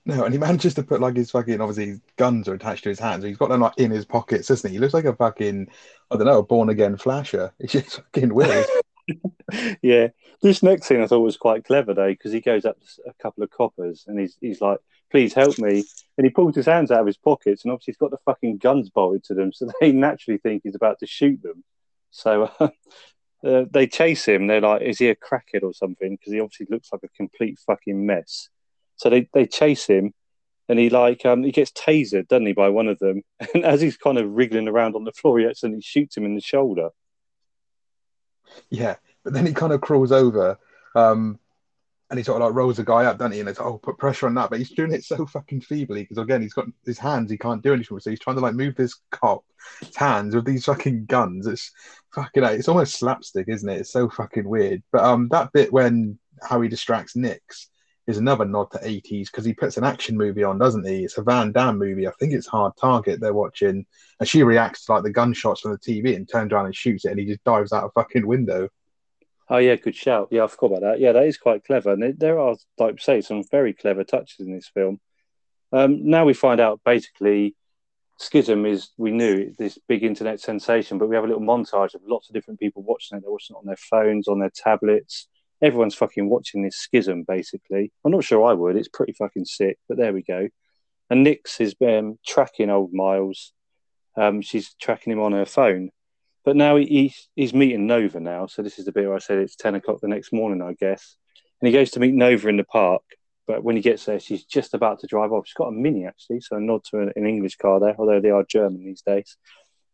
[0.06, 2.90] No, and he manages to put like his fucking obviously his guns are attached to
[2.90, 3.24] his hands.
[3.24, 4.76] He's got them like in his pockets, isn't he?
[4.76, 5.68] He looks like a fucking
[6.12, 7.54] I don't know, a born again flasher.
[7.60, 8.68] He's just fucking weird.
[9.82, 10.10] yeah,
[10.44, 13.14] this next scene I thought was quite clever though because he goes up to a
[13.22, 14.80] couple of coppers and he's he's like,
[15.10, 15.84] "Please help me,"
[16.18, 18.58] and he pulls his hands out of his pockets and obviously he's got the fucking
[18.58, 21.64] guns bolted to them, so they naturally think he's about to shoot them.
[22.12, 22.52] So.
[22.60, 22.70] Uh,
[23.44, 24.48] uh, they chase him.
[24.48, 27.60] They're like, "Is he a crackhead or something?" Because he obviously looks like a complete
[27.66, 28.48] fucking mess.
[28.96, 30.14] So they, they chase him,
[30.70, 33.24] and he like um, he gets tasered, doesn't he, by one of them?
[33.54, 36.36] And as he's kind of wriggling around on the floor, he accidentally shoots him in
[36.36, 36.90] the shoulder.
[38.70, 40.58] Yeah, but then he kind of crawls over,
[40.96, 41.40] um,
[42.10, 43.40] and he sort of like rolls the guy up, doesn't he?
[43.40, 46.18] And it's oh, put pressure on that, but he's doing it so fucking feebly because
[46.18, 48.00] again, he's got his hands, he can't do anything.
[48.00, 49.48] So he's trying to like move this cop's
[49.96, 51.48] hands with these fucking guns.
[51.48, 51.72] It's
[52.14, 53.80] fucking, it's almost slapstick, isn't it?
[53.82, 54.84] It's so fucking weird.
[54.92, 57.70] But um, that bit when how he distracts Nix
[58.06, 61.06] is another nod to 80s because he puts an action movie on, doesn't he?
[61.06, 62.08] It's a Van Damme movie.
[62.08, 63.86] I think it's Hard Target they're watching.
[64.20, 67.06] And she reacts to like the gunshots from the TV and turns around and shoots
[67.06, 68.68] it and he just dives out a fucking window.
[69.50, 70.30] Oh, yeah, good shout.
[70.32, 71.00] Yeah, I forgot about that.
[71.00, 71.92] Yeah, that is quite clever.
[71.92, 75.00] And there are, like say, some very clever touches in this film.
[75.72, 77.56] Um, now we find out basically
[78.20, 82.02] Schism is, we knew, this big internet sensation, but we have a little montage of
[82.06, 83.22] lots of different people watching it.
[83.22, 85.28] They're watching it on their phones, on their tablets
[85.64, 87.92] everyone's fucking watching this schism basically.
[88.04, 88.76] I'm not sure I would.
[88.76, 90.50] It's pretty fucking sick, but there we go.
[91.10, 93.54] And Nix is um, tracking old Miles.
[94.18, 95.90] Um, she's tracking him on her phone.
[96.44, 98.48] But now he, he's meeting Nova now.
[98.48, 100.74] So this is the bit where I said it's 10 o'clock the next morning, I
[100.74, 101.16] guess.
[101.62, 103.04] And he goes to meet Nova in the park.
[103.46, 105.48] But when he gets there, she's just about to drive off.
[105.48, 106.42] She's got a Mini, actually.
[106.42, 109.38] So a nod to an, an English car there, although they are German these days.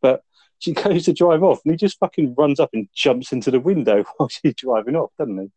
[0.02, 0.24] But
[0.60, 3.60] she goes to drive off and he just fucking runs up and jumps into the
[3.60, 5.52] window while she's driving off, doesn't he?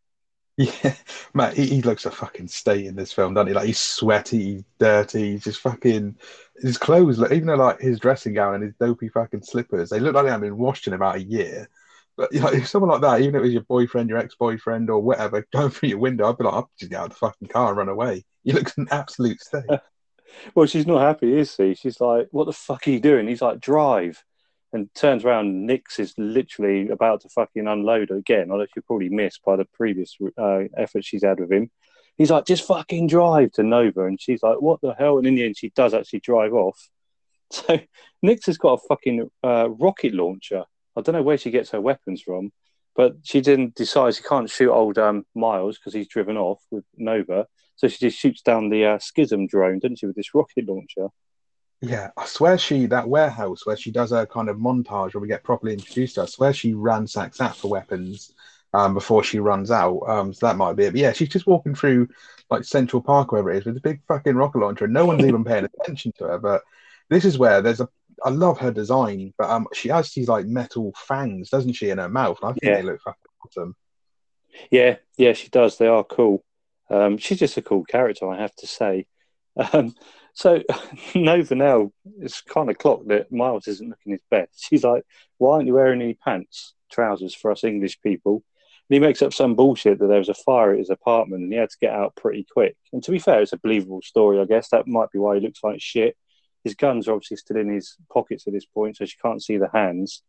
[0.58, 0.94] Yeah,
[1.32, 3.54] Matt, he, he, looks a fucking state in this film, doesn't he?
[3.54, 6.16] Like he's sweaty, he's dirty, he's just fucking
[6.60, 7.18] his clothes.
[7.18, 10.24] Like, even though like his dressing gown and his dopey fucking slippers, they look like
[10.24, 11.68] they haven't been washed in about a year.
[12.16, 14.90] But you know, if someone like that, even if it was your boyfriend, your ex-boyfriend,
[14.90, 17.16] or whatever, going through your window, I'd be like, I'll just get out of the
[17.16, 18.24] fucking car and run away.
[18.44, 19.64] He looks an absolute state.
[20.54, 21.74] well, she's not happy, is she?
[21.74, 24.22] She's like, "What the fuck are you doing?" He's like, "Drive."
[24.72, 25.66] And turns around.
[25.66, 30.16] Nix is literally about to fucking unload again, although she probably missed by the previous
[30.38, 31.70] uh, effort she's had with him.
[32.16, 34.04] He's like, just fucking drive to Nova.
[34.04, 35.18] And she's like, what the hell?
[35.18, 36.88] And in the end, she does actually drive off.
[37.52, 37.78] So
[38.22, 40.64] Nix has got a fucking uh, rocket launcher.
[40.96, 42.50] I don't know where she gets her weapons from,
[42.96, 46.84] but she then decides she can't shoot old um, Miles because he's driven off with
[46.96, 47.46] Nova.
[47.76, 51.08] So she just shoots down the uh, schism drone, doesn't she, with this rocket launcher?
[51.82, 55.26] Yeah, I swear she that warehouse where she does her kind of montage where we
[55.26, 56.26] get properly introduced to her.
[56.26, 58.32] I swear she ransacks that for weapons
[58.72, 60.00] um, before she runs out.
[60.06, 60.92] Um, so that might be it.
[60.92, 62.08] But yeah, she's just walking through
[62.50, 65.24] like Central Park, wherever it is, with a big fucking rocket launcher, and no one's
[65.24, 66.38] even paying attention to her.
[66.38, 66.62] But
[67.08, 67.88] this is where there's a.
[68.24, 71.98] I love her design, but um, she has these like metal fangs, doesn't she, in
[71.98, 72.38] her mouth?
[72.44, 72.76] I think yeah.
[72.76, 73.74] they look fucking awesome.
[74.70, 75.78] Yeah, yeah, she does.
[75.78, 76.44] They are cool.
[76.88, 79.06] Um, she's just a cool character, I have to say.
[79.74, 79.94] Um,
[80.34, 80.62] so
[81.14, 84.64] Nova now is kind of clocked that Miles isn't looking his best.
[84.64, 85.04] She's like,
[85.38, 88.42] "Why aren't you wearing any pants, trousers for us English people?"
[88.88, 91.52] And he makes up some bullshit that there was a fire at his apartment and
[91.52, 92.76] he had to get out pretty quick.
[92.92, 94.68] And to be fair, it's a believable story, I guess.
[94.68, 96.16] That might be why he looks like shit.
[96.64, 99.56] His guns are obviously still in his pockets at this point, so she can't see
[99.56, 100.22] the hands.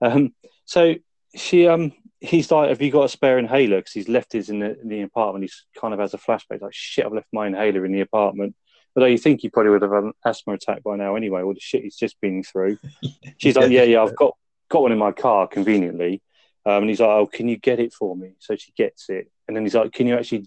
[0.00, 0.94] Um, so
[1.34, 4.60] she, um, he's like, "Have you got a spare inhaler?" Because he's left his in
[4.60, 5.44] the, in the apartment.
[5.44, 8.56] He's kind of has a flashback, like, "Shit, I've left my inhaler in the apartment."
[8.96, 11.54] Although you think he probably would have had an asthma attack by now anyway, all
[11.54, 12.78] the shit he's just been through.
[13.38, 14.36] She's like, yeah, yeah, I've got
[14.68, 16.22] got one in my car conveniently.
[16.66, 18.32] Um, and he's like, oh, can you get it for me?
[18.38, 19.30] So she gets it.
[19.48, 20.46] And then he's like, can you actually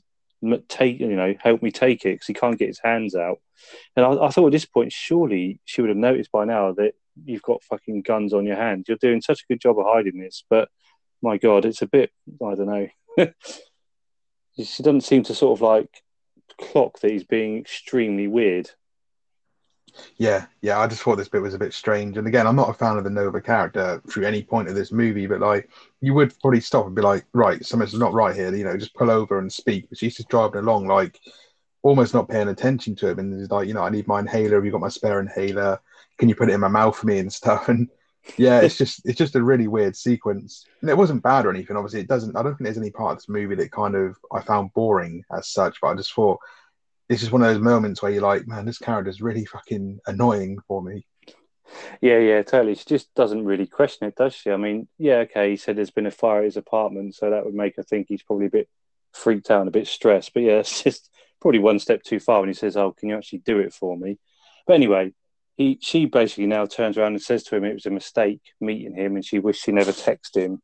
[0.68, 2.14] take, you know, help me take it?
[2.16, 3.40] Because he can't get his hands out.
[3.96, 6.94] And I, I thought at this point, surely she would have noticed by now that
[7.26, 8.86] you've got fucking guns on your hands.
[8.88, 10.44] You're doing such a good job of hiding this.
[10.50, 10.70] But
[11.22, 12.12] my God, it's a bit,
[12.46, 12.88] I don't know.
[14.56, 15.90] she doesn't seem to sort of like
[16.58, 18.72] clock that he's being extremely weird.
[20.18, 22.18] Yeah, yeah, I just thought this bit was a bit strange.
[22.18, 24.92] And again, I'm not a fan of the Nova character through any point of this
[24.92, 25.70] movie, but like,
[26.02, 28.96] you would probably stop and be like, right, something's not right here, you know, just
[28.96, 29.88] pull over and speak.
[29.90, 31.20] But she's just driving along like,
[31.84, 34.56] almost not paying attention to him, and he's like, you know, I need my inhaler.
[34.56, 35.80] Have you got my spare inhaler?
[36.18, 37.70] Can you put it in my mouth for me and stuff?
[37.70, 37.90] And
[38.38, 41.76] yeah, it's just it's just a really weird sequence, and it wasn't bad or anything.
[41.76, 42.36] Obviously, it doesn't.
[42.36, 45.24] I don't think there's any part of this movie that kind of I found boring
[45.36, 45.78] as such.
[45.82, 46.40] But I just thought
[47.10, 50.60] it's just one of those moments where you're like, man, this character's really fucking annoying
[50.68, 51.06] for me.
[52.02, 52.76] Yeah, yeah, totally.
[52.76, 54.52] She just doesn't really question it, does she?
[54.52, 57.46] I mean, yeah, okay, he said there's been a fire at his apartment, so that
[57.46, 58.70] would make her think he's probably a bit
[59.12, 60.34] freaked out and a bit stressed.
[60.34, 61.10] But yeah, it's just
[61.42, 63.98] probably one step too far when he says, "Oh, can you actually do it for
[63.98, 64.18] me?"
[64.66, 65.14] But anyway,
[65.58, 68.96] he she basically now turns around and says to him it was a mistake meeting
[68.96, 70.62] him, and she wished she never texted him,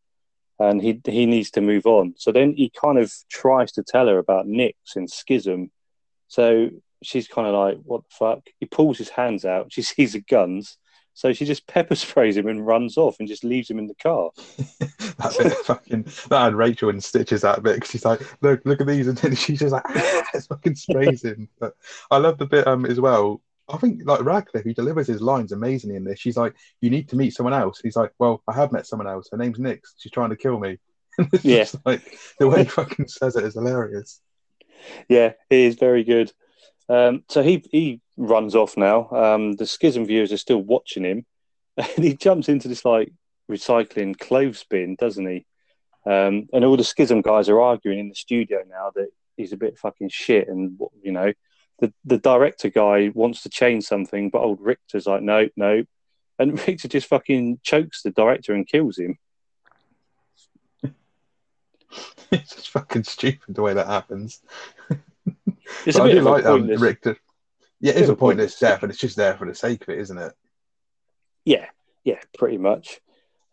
[0.57, 2.15] and he he needs to move on.
[2.17, 5.71] So then he kind of tries to tell her about Nix and Schism.
[6.27, 6.69] So
[7.03, 9.71] she's kind of like, "What the fuck?" He pulls his hands out.
[9.71, 10.77] She sees the guns.
[11.19, 13.95] So she just pepper sprays him and runs off and just leaves him in the
[13.95, 14.29] car.
[14.77, 18.87] that fucking that had Rachel in stitches that bit because she's like, look, look at
[18.87, 21.49] these, and then she's just like, ah, fucking sprays him.
[21.59, 21.75] But
[22.09, 23.41] I love the bit um as well.
[23.69, 26.19] I think like Radcliffe, he delivers his lines amazingly in this.
[26.19, 29.07] She's like, "You need to meet someone else." He's like, "Well, I have met someone
[29.07, 29.29] else.
[29.31, 29.95] Her name's Nix.
[29.97, 30.77] She's trying to kill me."
[31.43, 34.21] yeah, like the way he fucking says it is hilarious.
[35.07, 36.31] Yeah, he is very good.
[36.87, 39.09] Um, so he he runs off now.
[39.11, 41.25] Um, the schism viewers are still watching him,
[41.77, 43.11] and he jumps into this like
[43.49, 45.45] recycling clothes bin, doesn't he?
[46.05, 49.57] Um, and all the schism guys are arguing in the studio now that he's a
[49.57, 51.33] bit fucking shit, and you know,
[51.79, 55.83] the the director guy wants to change something, but old Richter's like, no, no,
[56.37, 59.17] and Richter just fucking chokes the director and kills him.
[62.31, 64.41] it's just fucking stupid the way that happens.
[65.85, 67.15] It's a bit of like, a um, Richter.
[67.79, 69.99] Yeah, it is a pointless death, but it's just there for the sake of it,
[69.99, 70.33] isn't it?
[71.45, 71.67] Yeah,
[72.03, 72.99] yeah, pretty much.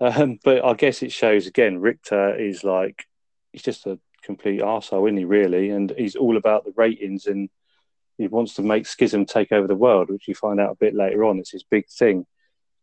[0.01, 3.05] Um, but I guess it shows again, Richter is like
[3.53, 5.71] he's just a complete arsehole, isn't he, really?
[5.71, 7.51] And he's all about the ratings and
[8.19, 10.95] he wants to make Schism take over the world, which you find out a bit
[10.95, 11.39] later on.
[11.39, 12.27] It's his big thing.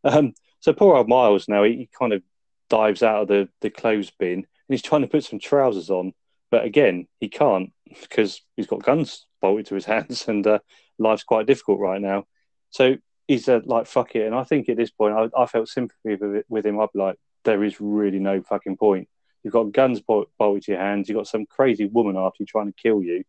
[0.04, 2.22] Um, so poor old Miles now, he, he, kind of
[2.70, 6.14] dives out of the, the clothes bin and he's trying to put some trousers on.
[6.52, 10.60] But again, he can't because he's got guns bolted to his hands and uh,
[10.98, 12.26] life's quite difficult right now.
[12.70, 14.26] So he's uh, like, fuck it.
[14.26, 16.80] And I think at this point, I, I felt sympathy with, with him.
[16.80, 19.08] I'd be like, there is really no fucking point.
[19.44, 21.10] You've got guns bolted to your hands.
[21.10, 23.24] You've got some crazy woman after you trying to kill you.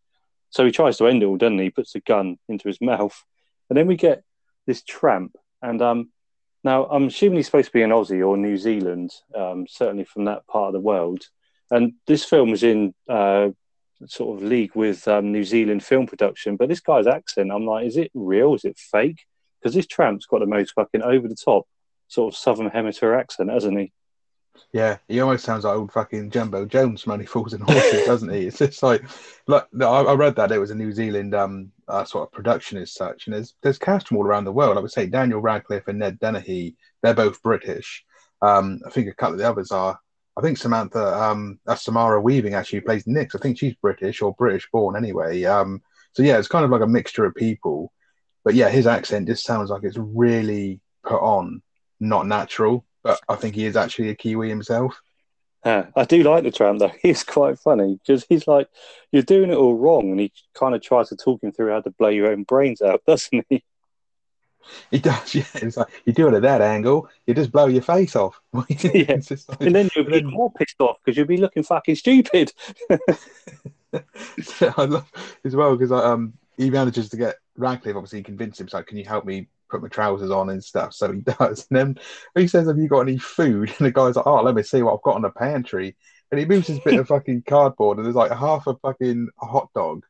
[0.49, 1.65] So he tries to end it all, doesn't he?
[1.65, 3.23] He puts a gun into his mouth.
[3.69, 4.23] And then we get
[4.67, 5.35] this tramp.
[5.61, 6.11] And um,
[6.63, 10.25] now I'm assuming he's supposed to be an Aussie or New Zealand, um, certainly from
[10.25, 11.23] that part of the world.
[11.71, 13.49] And this film is in uh,
[14.07, 16.57] sort of league with um, New Zealand film production.
[16.57, 18.53] But this guy's accent, I'm like, is it real?
[18.53, 19.25] Is it fake?
[19.59, 21.67] Because this tramp's got the most fucking over the top
[22.07, 23.91] sort of Southern Hemisphere accent, hasn't he?
[24.73, 28.33] Yeah, he almost sounds like old fucking Jumbo Jones from Only Fools and Horses, doesn't
[28.33, 28.47] he?
[28.47, 29.03] It's just like,
[29.47, 32.77] like I, I read that it was a New Zealand um uh, sort of production
[32.77, 34.77] as such, and there's there's cast from all around the world.
[34.77, 38.03] I would say Daniel Radcliffe and Ned Dennehy, they're both British.
[38.41, 39.99] Um, I think a couple of the others are.
[40.37, 43.35] I think Samantha, um, uh, Samara Weaving actually plays Nix.
[43.35, 45.45] I think she's British or British born anyway.
[45.45, 47.93] Um, so yeah, it's kind of like a mixture of people.
[48.43, 51.61] But yeah, his accent just sounds like it's really put on,
[52.01, 52.85] not natural.
[53.05, 54.99] But I think he is actually a Kiwi himself.
[55.63, 56.91] Yeah, I do like the tramp though.
[57.03, 58.67] He's quite funny because he's like,
[59.11, 61.81] "You're doing it all wrong," and he kind of tries to talk him through how
[61.81, 63.63] to blow your own brains out, doesn't he?
[64.89, 65.43] He does, yeah.
[65.53, 68.41] It's like you do it at that angle, you just blow your face off.
[68.53, 69.19] yeah.
[69.19, 70.25] like, and then you'll be then...
[70.25, 72.53] more pissed off because you'll be looking fucking stupid.
[72.89, 75.11] I love
[75.43, 77.95] as well because um, he manages to get Radcliffe.
[77.95, 78.67] Obviously, convince him.
[78.67, 80.93] So, can you help me put my trousers on and stuff?
[80.93, 81.67] So he does.
[81.69, 81.99] And then
[82.35, 84.81] he says, "Have you got any food?" And the guy's like, "Oh, let me see
[84.81, 85.95] what I've got in the pantry."
[86.31, 89.69] And he moves his bit of fucking cardboard, and there's like half a fucking hot
[89.75, 90.03] dog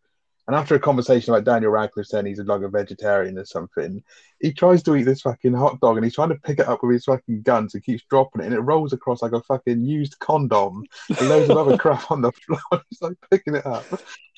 [0.47, 4.03] and after a conversation about Daniel Radcliffe saying he's like a vegetarian or something,
[4.39, 6.83] he tries to eat this fucking hot dog and he's trying to pick it up
[6.83, 9.83] with his fucking guns and keeps dropping it and it rolls across like a fucking
[9.83, 10.83] used condom
[11.17, 12.83] and loads of other crap on the floor.
[12.89, 13.85] He's like picking it up.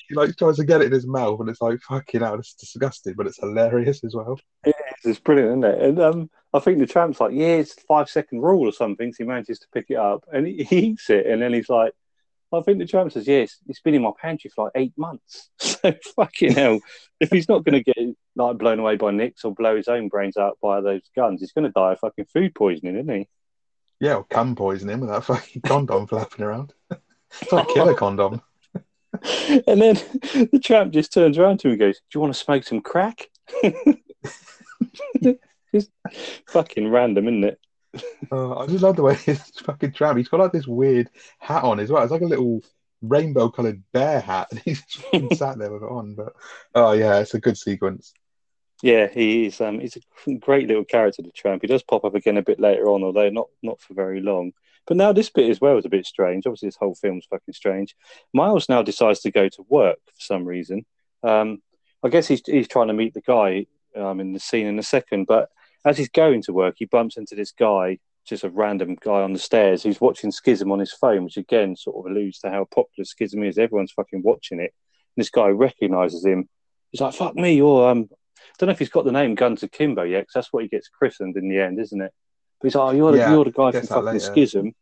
[0.08, 2.38] He like tries to get it in his mouth and it's like fucking out.
[2.38, 4.40] It's disgusting, but it's hilarious as well.
[4.64, 4.76] It.
[5.04, 5.82] It's brilliant, isn't it?
[5.82, 9.12] And um, I think the tramp's like, yeah, it's five second rule or something.
[9.12, 11.68] So he manages to pick it up and he, he eats it and then he's
[11.68, 11.92] like
[12.52, 15.50] I think the tramp says, yes, it's been in my pantry for like eight months.
[15.78, 16.80] So fucking hell,
[17.20, 20.08] if he's not going to get like blown away by Nix or blow his own
[20.08, 23.28] brains out by those guns, he's going to die of fucking food poisoning, isn't he?
[24.00, 26.74] Yeah, or cum poisoning with that fucking condom flapping around.
[27.40, 28.42] it's like killer condom.
[29.12, 29.94] and then
[30.50, 32.80] the tramp just turns around to him and goes, "Do you want to smoke some
[32.80, 33.28] crack?"
[35.74, 35.90] Just
[36.46, 37.60] fucking random, isn't it?
[38.30, 40.18] Uh, I just love the way his fucking tramp.
[40.18, 42.02] He's got like this weird hat on as well.
[42.02, 42.62] It's like a little
[43.02, 44.82] rainbow coloured bear hat, and he's
[45.38, 46.14] sat there with it on.
[46.14, 46.32] But
[46.74, 48.12] oh yeah, it's a good sequence.
[48.82, 49.60] Yeah, he is.
[49.60, 51.62] Um, he's a great little character, the tramp.
[51.62, 54.52] He does pop up again a bit later on, although not not for very long.
[54.86, 56.46] But now this bit as well is a bit strange.
[56.46, 57.94] Obviously, this whole film's fucking strange.
[58.32, 60.86] Miles now decides to go to work for some reason.
[61.22, 61.60] Um,
[62.02, 64.82] I guess he's he's trying to meet the guy um, in the scene in a
[64.82, 65.26] second.
[65.26, 65.48] But
[65.84, 69.32] as he's going to work, he bumps into this guy, just a random guy on
[69.32, 72.66] the stairs, who's watching Skizm on his phone, which again sort of alludes to how
[72.74, 73.58] popular Skizm is.
[73.58, 74.74] Everyone's fucking watching it.
[75.16, 76.48] And this guy recognizes him.
[76.90, 79.62] He's like, "Fuck me!" Or um, I don't know if he's got the name Guns
[79.62, 82.12] Akimbo yet, because that's what he gets christened in the end, isn't it?
[82.60, 84.32] But he's like, oh, you're, yeah, the, you're the guy from fucking later.
[84.32, 84.74] Skizm.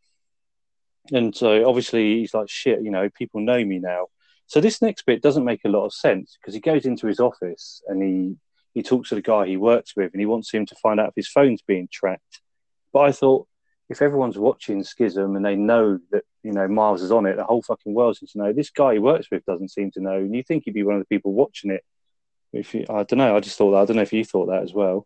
[1.11, 4.07] And so obviously he's like, shit, you know, people know me now.
[4.47, 7.19] So this next bit doesn't make a lot of sense because he goes into his
[7.19, 8.35] office and he
[8.73, 11.09] he talks to the guy he works with and he wants him to find out
[11.09, 12.41] if his phone's being tracked.
[12.93, 13.47] But I thought
[13.89, 17.43] if everyone's watching Skizm and they know that you know Miles is on it, the
[17.43, 18.53] whole fucking world seems to know.
[18.53, 20.95] This guy he works with doesn't seem to know, and you think he'd be one
[20.95, 21.83] of the people watching it.
[22.53, 23.77] If you, I don't know, I just thought that.
[23.77, 25.05] I don't know if you thought that as well.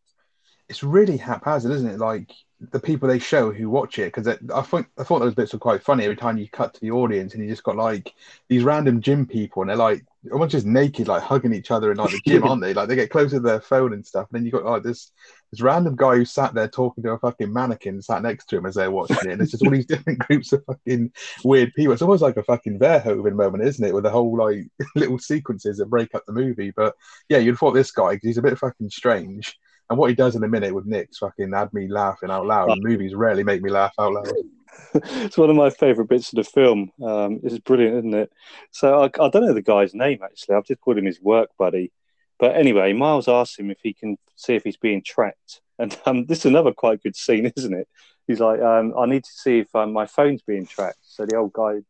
[0.69, 1.99] It's really haphazard, isn't it?
[1.99, 2.31] Like
[2.69, 5.59] the people they show who watch it because I think I thought those bits were
[5.59, 8.13] quite funny every time you cut to the audience and you just got like
[8.49, 11.97] these random gym people and they're like almost just naked like hugging each other in
[11.97, 12.75] like the gym aren't they?
[12.75, 15.11] Like they get closer to their phone and stuff and then you got like this
[15.51, 18.67] this random guy who sat there talking to a fucking mannequin sat next to him
[18.67, 21.11] as they're watching it and it's just all these different groups of fucking
[21.43, 21.93] weird people.
[21.93, 25.77] It's almost like a fucking Verhoeven moment isn't it with the whole like little sequences
[25.77, 26.71] that break up the movie?
[26.75, 26.93] But
[27.27, 29.57] yeah you'd thought this guy because he's a bit fucking strange
[29.91, 32.79] and what he does in a minute with Nix fucking had me laughing out loud.
[32.81, 34.31] Movies rarely make me laugh out loud.
[34.93, 36.93] it's one of my favourite bits of the film.
[37.03, 38.31] Um, it's brilliant, isn't it?
[38.71, 40.55] So I, I, don't know the guy's name actually.
[40.55, 41.91] I've just called him his work buddy.
[42.39, 46.25] But anyway, Miles asks him if he can see if he's being tracked, and um,
[46.25, 47.89] this is another quite good scene, isn't it?
[48.27, 51.35] He's like, um, "I need to see if um, my phone's being tracked." So the
[51.35, 51.81] old guy,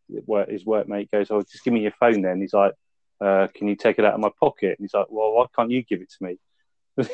[0.50, 2.74] his workmate, goes, "Oh, just give me your phone then." He's like,
[3.22, 5.70] uh, "Can you take it out of my pocket?" And he's like, "Well, why can't
[5.70, 6.40] you give it to me?"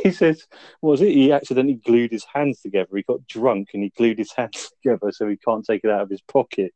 [0.03, 0.45] He says,
[0.79, 1.13] what was it?
[1.13, 2.95] He accidentally glued his hands together.
[2.95, 6.01] He got drunk and he glued his hands together so he can't take it out
[6.01, 6.73] of his pocket.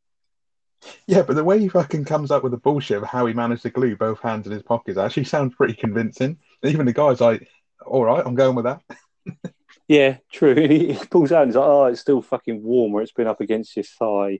[1.05, 3.63] Yeah, but the way he fucking comes up with the bullshit of how he managed
[3.63, 6.37] to glue both hands in his pockets actually sounds pretty convincing.
[6.63, 7.47] even the guy's like,
[7.85, 8.81] all right, I'm going with that.
[9.87, 10.55] yeah, true.
[10.67, 13.41] He, pulls out and he's like, oh, it's still fucking warm or it's been up
[13.41, 14.39] against your thigh.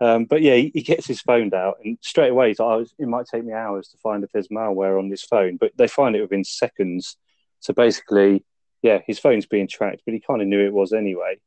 [0.00, 2.86] Um, but yeah, he, he, gets his phone out and straight away he's like, oh,
[2.98, 5.56] it might take me hours to find if there's malware on this phone.
[5.56, 7.16] But they find it within seconds
[7.60, 8.44] so basically,
[8.82, 11.38] yeah, his phone's being tracked, but he kind of knew it was anyway.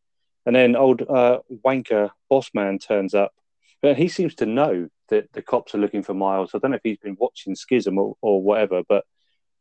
[0.45, 3.33] And then old uh, wanker boss man turns up,
[3.81, 6.51] but he seems to know that the cops are looking for Miles.
[6.53, 9.05] I don't know if he's been watching Skizm or, or whatever, but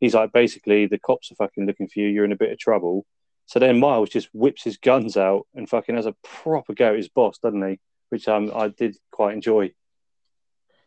[0.01, 2.09] he's like, basically, the cops are fucking looking for you.
[2.09, 3.05] You're in a bit of trouble.
[3.47, 6.97] So then Miles just whips his guns out and fucking has a proper go at
[6.97, 7.81] his boss, doesn't he?
[8.09, 9.73] Which um, I did quite enjoy.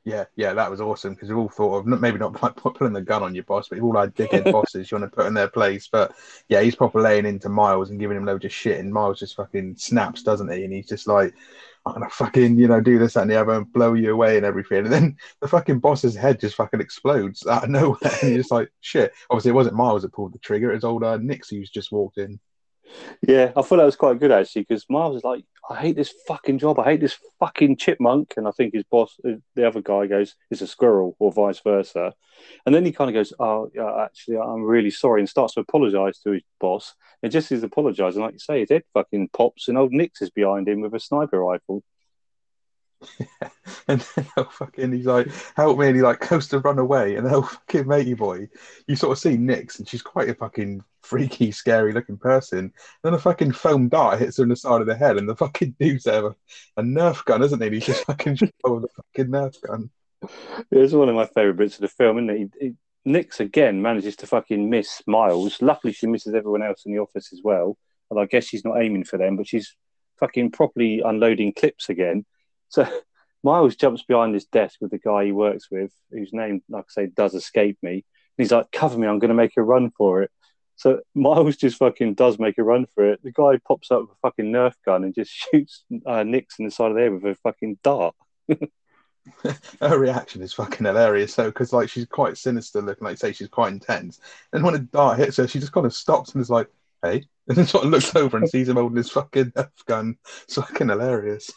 [0.05, 3.01] Yeah, yeah, that was awesome because we all thought of maybe not like putting the
[3.01, 5.47] gun on your boss, but all our dickhead bosses you want to put in their
[5.47, 5.87] place.
[5.89, 6.13] But
[6.49, 9.35] yeah, he's proper laying into Miles and giving him loads of shit, and Miles just
[9.35, 10.65] fucking snaps, doesn't he?
[10.65, 11.33] And he's just like,
[11.85, 14.35] I'm gonna fucking, you know, do this, that, and the other, and blow you away
[14.35, 14.79] and everything.
[14.79, 18.51] And then the fucking boss's head just fucking explodes out of nowhere, and you're just
[18.51, 19.13] like, shit.
[19.29, 21.93] Obviously, it wasn't Miles that pulled the trigger; it was old uh, Nix who's just
[21.93, 22.39] walked in.
[23.27, 26.13] Yeah, I thought that was quite good actually because Miles is like, I hate this
[26.27, 26.79] fucking job.
[26.79, 28.33] I hate this fucking chipmunk.
[28.35, 31.61] And I think his boss, uh, the other guy, goes, "It's a squirrel," or vice
[31.61, 32.13] versa.
[32.65, 35.61] And then he kind of goes, "Oh, yeah, actually, I'm really sorry," and starts to
[35.61, 36.95] apologise to his boss.
[37.21, 40.21] And just as he's apologising, like you say, his head fucking pops, and old Nix
[40.21, 41.83] is behind him with a sniper rifle.
[43.87, 47.27] and then fucking he's like, help me, and he like goes to run away, and
[47.27, 48.47] oh fucking matey boy,
[48.87, 52.59] you sort of see Nix, and she's quite a fucking freaky, scary looking person.
[52.59, 52.71] And
[53.03, 55.35] then a fucking foam dart hits her in the side of the head, and the
[55.35, 56.35] fucking dude's there a,
[56.77, 57.69] a Nerf gun, isn't he?
[57.69, 59.89] He's just fucking oh the fucking Nerf gun.
[60.71, 62.37] It's one of my favourite bits of the film, isn't it?
[62.59, 62.73] He, he,
[63.05, 65.61] Nix again manages to fucking miss Miles.
[65.61, 67.77] Luckily, she misses everyone else in the office as well.
[68.09, 69.75] Well, I guess she's not aiming for them, but she's
[70.19, 72.25] fucking properly unloading clips again.
[72.73, 72.87] So
[73.43, 77.03] Miles jumps behind his desk with the guy he works with, whose name, like I
[77.03, 77.91] say, does escape me.
[77.93, 78.01] And
[78.37, 79.07] he's like, "Cover me!
[79.07, 80.31] I'm going to make a run for it."
[80.75, 83.21] So Miles just fucking does make a run for it.
[83.23, 86.65] The guy pops up with a fucking Nerf gun and just shoots uh, Nix in
[86.65, 88.15] the side of the head with a fucking dart.
[89.79, 91.35] her reaction is fucking hilarious.
[91.35, 94.19] So, because like she's quite sinister looking, like say she's quite intense,
[94.51, 96.69] and when a dart hits her, she just kind of stops and is like,
[97.03, 100.17] "Hey," and then sort of looks over and sees him holding his fucking Nerf gun.
[100.43, 101.51] It's fucking hilarious.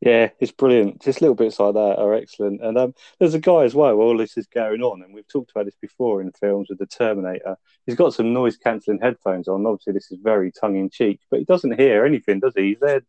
[0.00, 1.02] Yeah, it's brilliant.
[1.02, 2.62] Just little bits like that are excellent.
[2.62, 3.96] And um, there's a guy as well.
[3.96, 6.86] All this is going on, and we've talked about this before in films with the
[6.86, 7.56] Terminator.
[7.84, 9.66] He's got some noise cancelling headphones on.
[9.66, 12.68] Obviously, this is very tongue in cheek, but he doesn't hear anything, does he?
[12.68, 13.02] He's there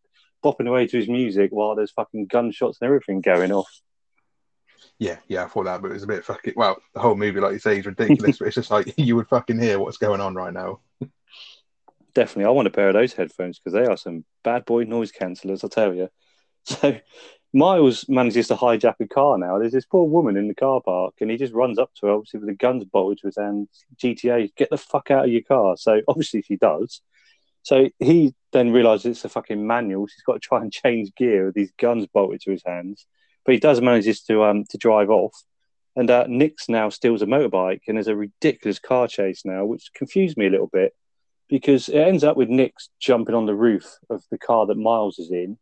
[0.44, 3.80] bopping away to his music while there's fucking gunshots and everything going off.
[4.98, 6.54] Yeah, yeah, I thought that, but it was a bit fucking.
[6.56, 8.38] Well, the whole movie, like you say, is ridiculous.
[8.38, 10.80] but it's just like you would fucking hear what's going on right now.
[12.14, 15.10] Definitely, I want a pair of those headphones because they are some bad boy noise
[15.10, 15.64] cancellers.
[15.64, 16.10] I tell you.
[16.82, 16.96] So
[17.52, 19.58] Miles manages to hijack a car now.
[19.58, 22.12] There's this poor woman in the car park, and he just runs up to her,
[22.12, 23.68] obviously with the guns bolted to his hand.
[23.96, 25.76] GTA, get the fuck out of your car.
[25.76, 27.02] So obviously she does.
[27.62, 30.06] So he then realizes it's a fucking manual.
[30.06, 33.06] He's got to try and change gear with these guns bolted to his hands.
[33.44, 35.34] But he does manages to um to drive off.
[35.94, 39.90] And uh, Nix now steals a motorbike, and there's a ridiculous car chase now, which
[39.94, 40.94] confused me a little bit
[41.50, 45.18] because it ends up with Nix jumping on the roof of the car that Miles
[45.18, 45.58] is in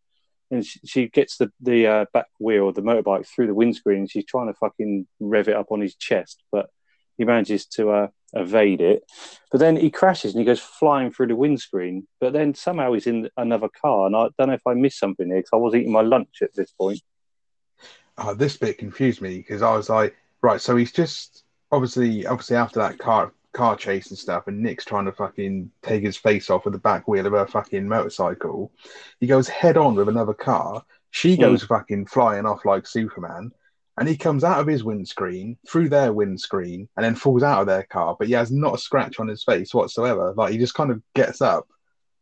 [0.51, 4.07] and she, she gets the the uh, back wheel of the motorbike through the windscreen.
[4.07, 6.71] She's trying to fucking rev it up on his chest, but
[7.19, 9.05] he manages to uh, evade it.
[9.51, 12.07] But then he crashes and he goes flying through the windscreen.
[12.21, 15.27] But then somehow he's in another car, and I don't know if I missed something
[15.27, 17.01] here because I was eating my lunch at this point.
[18.19, 22.57] Uh, this bit confused me because I was like, right, so he's just obviously obviously
[22.57, 26.51] after that car car chase and stuff, and Nix trying to fucking take his face
[26.51, 28.73] off with the back wheel of a fucking motorcycle.
[29.19, 30.85] He goes head on with another car.
[31.11, 31.43] She hmm.
[31.43, 31.69] goes mm.
[31.69, 33.53] fucking flying off like Superman.
[33.99, 37.67] And he comes out of his windscreen, through their windscreen, and then falls out of
[37.67, 38.17] their car.
[38.19, 40.33] But he has not a scratch on his face whatsoever.
[40.35, 41.67] Like he just kind of gets up.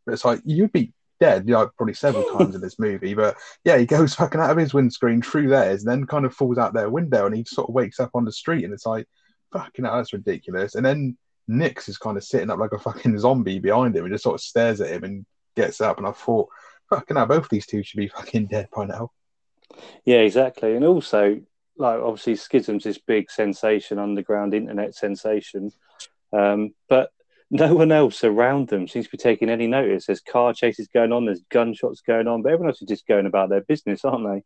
[0.05, 3.13] But it's like you'd be dead, like probably several times in this movie.
[3.13, 6.33] But yeah, he goes fucking out of his windscreen through theirs, and then kind of
[6.33, 8.85] falls out their window, and he sort of wakes up on the street, and it's
[8.85, 9.07] like,
[9.51, 10.75] fucking hell, that's ridiculous.
[10.75, 14.13] And then Nix is kind of sitting up like a fucking zombie behind him and
[14.13, 15.25] just sort of stares at him and
[15.55, 15.97] gets up.
[15.97, 16.49] And I thought,
[16.89, 19.11] fucking hell, both these two should be fucking dead by now.
[20.05, 20.75] Yeah, exactly.
[20.75, 21.41] And also,
[21.77, 25.71] like, obviously, Skizm's this big sensation, underground internet sensation.
[26.31, 27.11] Um, but
[27.51, 30.05] no one else around them seems to be taking any notice.
[30.05, 33.25] There's car chases going on, there's gunshots going on, but everyone else is just going
[33.25, 34.43] about their business, aren't they?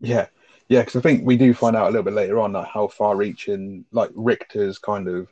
[0.00, 0.26] Yeah,
[0.68, 2.88] yeah, because I think we do find out a little bit later on like how
[2.88, 5.28] far reaching like Riktor's kind of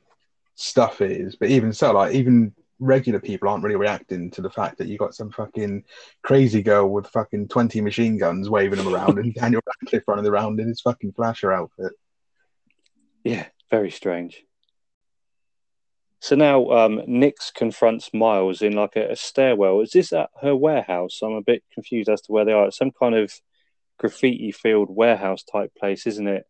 [0.55, 1.37] stuff is.
[1.37, 4.97] But even so, like even regular people aren't really reacting to the fact that you
[4.97, 5.85] got some fucking
[6.23, 10.61] crazy girl with fucking twenty machine guns waving them around and Daniel Radcliffe running around
[10.61, 11.93] in his fucking flasher outfit.
[13.25, 14.45] Yeah, very strange.
[16.21, 19.81] So now um, Nix confronts Miles in like a, a, stairwell.
[19.81, 21.21] Is this at her warehouse?
[21.23, 22.71] I'm a bit confused as to where they are.
[22.71, 23.33] Some kind of
[24.01, 26.47] graffiti filled warehouse type place, isn't it?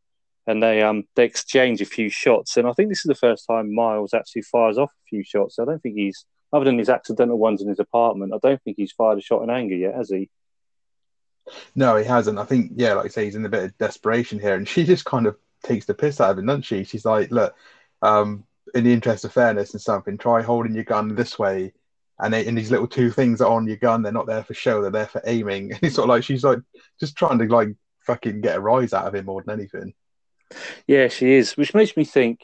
[0.46, 3.44] And they um they exchange a few shots, and I think this is the first
[3.46, 5.58] time Miles actually fires off a few shots.
[5.58, 8.32] I don't think he's other than his accidental ones in his apartment.
[8.34, 10.30] I don't think he's fired a shot in anger yet, has he?
[11.74, 12.38] No, he hasn't.
[12.38, 14.84] I think yeah, like I say, he's in a bit of desperation here, and she
[14.84, 16.84] just kind of takes the piss out of him, doesn't she?
[16.84, 17.54] She's like, look,
[18.00, 18.44] um,
[18.74, 21.72] in the interest of fairness and something, try holding your gun this way
[22.22, 24.02] and, they, and these little two things are on your gun.
[24.02, 24.82] They're not there for show.
[24.82, 25.72] They're there for aiming.
[25.72, 26.58] And it's sort of like she's like
[26.98, 27.68] just trying to like
[28.06, 29.94] fucking get a rise out of him more than anything.
[30.86, 32.40] Yeah, she is, which makes me think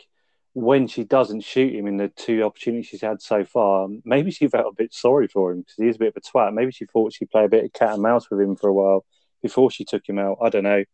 [0.53, 4.49] when she doesn't shoot him in the two opportunities she's had so far, maybe she
[4.49, 6.55] felt a bit sorry for him because he is a bit of a twat.
[6.55, 8.72] Maybe she thought she'd play a bit of cat and mouse with him for a
[8.72, 9.05] while
[9.43, 10.39] before she took him out.
[10.41, 10.85] I don't know.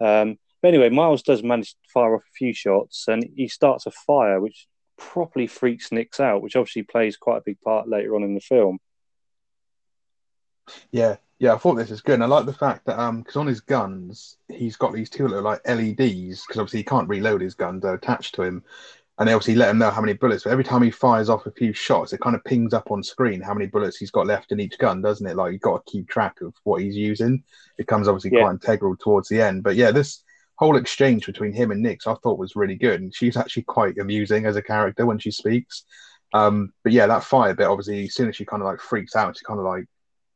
[0.00, 3.86] Um, but anyway, Miles does manage to fire off a few shots and he starts
[3.86, 4.68] a fire, which
[5.00, 8.40] properly freaks Nix out, which obviously plays quite a big part later on in the
[8.40, 8.78] film.
[10.92, 12.14] Yeah, yeah, I thought this was good.
[12.14, 15.26] And I like the fact that um, because on his guns he's got these two
[15.26, 18.62] little like LEDs because obviously he can't reload his guns; they're attached to him,
[19.18, 20.44] and they obviously let him know how many bullets.
[20.44, 23.02] But every time he fires off a few shots, it kind of pings up on
[23.02, 25.36] screen how many bullets he's got left in each gun, doesn't it?
[25.36, 27.42] Like you've got to keep track of what he's using.
[27.78, 28.42] It becomes obviously yeah.
[28.42, 29.62] quite integral towards the end.
[29.62, 30.22] But yeah, this
[30.60, 33.96] whole exchange between him and Nix I thought was really good, and she's actually quite
[33.98, 35.84] amusing as a character when she speaks.
[36.34, 39.16] Um, but yeah, that fire bit obviously, as soon as she kind of like freaks
[39.16, 39.86] out, she kind of like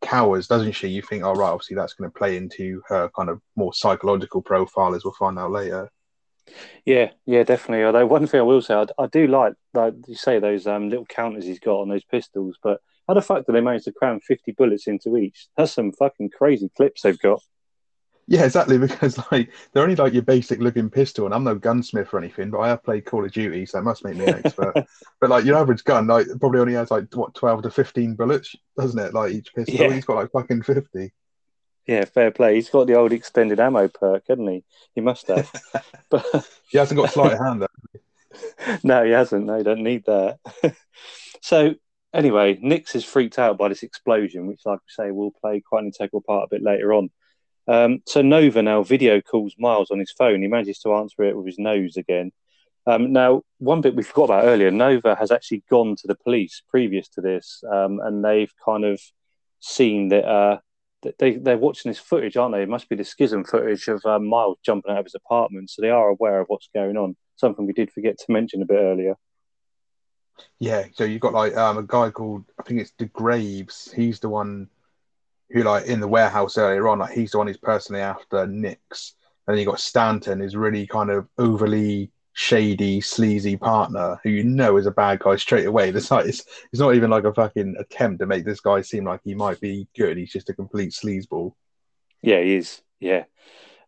[0.01, 0.89] cowers, doesn't she?
[0.89, 4.41] You think, oh right, obviously that's going to play into her kind of more psychological
[4.41, 5.91] profile, as we'll find out later.
[6.87, 7.85] Yeah, yeah, definitely.
[7.85, 10.89] Although one thing I will say, I, I do like, like you say, those um,
[10.89, 12.57] little counters he's got on those pistols.
[12.62, 15.49] But how the fuck do they manage to cram fifty bullets into each?
[15.57, 17.43] That's some fucking crazy clips they've got.
[18.27, 18.79] Yeah, exactly.
[18.85, 22.51] Because like they're only like your basic looking pistol, and I'm no gunsmith or anything,
[22.51, 24.75] but I have played Call of Duty, so that must make me an expert.
[25.20, 28.55] but like your average gun, like probably only has like what twelve to fifteen bullets,
[28.79, 29.14] doesn't it?
[29.14, 29.93] Like each pistol, yeah.
[29.93, 31.12] he's got like fucking fifty.
[31.87, 32.55] Yeah, fair play.
[32.55, 34.64] He's got the old extended ammo perk, hasn't he?
[34.95, 35.51] He must have.
[36.11, 36.25] but
[36.70, 38.79] he hasn't got sleight of hand though.
[38.83, 39.45] no, he hasn't.
[39.45, 40.39] No, he don't need that.
[41.43, 41.75] so
[42.14, 45.81] anyway, Nix is freaked out by this explosion, which, like I say, will play quite
[45.81, 47.11] an integral part a bit later on.
[47.66, 50.42] Um, so Nova now video calls Miles on his phone.
[50.42, 52.32] He manages to answer it with his nose again.
[52.86, 56.62] Um, now, one bit we forgot about earlier, Nova has actually gone to the police
[56.68, 59.00] previous to this, um, and they've kind of
[59.60, 60.58] seen that uh,
[61.18, 62.62] they they're watching this footage, aren't they?
[62.62, 65.80] It must be the Skizm footage of um, Miles jumping out of his apartment, so
[65.80, 67.16] they are aware of what's going on.
[67.36, 69.16] Something we did forget to mention a bit earlier.
[70.58, 73.92] Yeah, so you've got like um, a guy called I think it's De Graves.
[73.94, 74.68] He's the one
[75.55, 79.14] who like in the warehouse earlier on, like he's the one who's personally after Nix.
[79.46, 84.42] And then you got Stanton, who's really kind of overly shady, sleazy partner who you
[84.42, 85.90] know is a bad guy straight away.
[85.92, 89.05] There's like it's, it's not even like a fucking attempt to make this guy seem
[89.05, 90.16] like he might be good.
[90.16, 91.55] He's just a complete sleazeball.
[92.20, 92.82] Yeah, he is.
[92.98, 93.24] Yeah.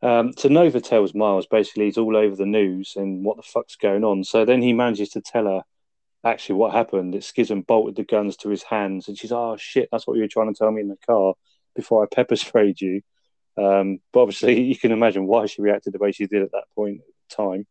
[0.03, 3.75] Um, so Nova tells Miles basically he's all over the news and what the fuck's
[3.75, 4.23] going on.
[4.23, 5.63] So then he manages to tell her
[6.23, 7.15] actually what happened.
[7.15, 10.23] That Skizm bolted the guns to his hands, and she's, oh shit, that's what you
[10.23, 11.35] were trying to tell me in the car
[11.77, 13.03] before I pepper sprayed you.
[13.57, 16.65] Um, but obviously, you can imagine why she reacted the way she did at that
[16.75, 17.67] point in time.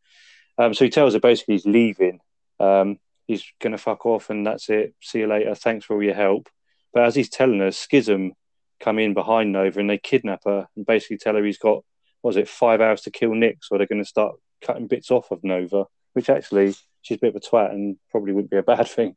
[0.58, 2.20] Um, so he tells her basically he's leaving.
[2.60, 4.96] Um, he's going to fuck off, and that's it.
[5.02, 5.54] See you later.
[5.56, 6.50] Thanks for all your help.
[6.94, 8.32] But as he's telling her, Skizm
[8.80, 11.84] come in behind Nova and they kidnap her and basically tell her he's got,
[12.24, 15.32] was it, five hours to kill Nick, so they're going to start cutting bits off
[15.32, 18.64] of Nova, which actually she's a bit of a twat and probably wouldn't be a
[18.64, 19.16] bad thing.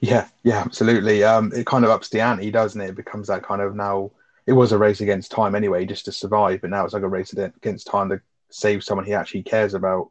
[0.00, 1.24] Yeah, yeah, absolutely.
[1.24, 2.90] Um, it kind of ups the ante, doesn't it?
[2.90, 4.10] It becomes that kind of now.
[4.46, 7.08] It was a race against time anyway, just to survive, but now it's like a
[7.08, 8.20] race against time to
[8.50, 10.10] save someone he actually cares about.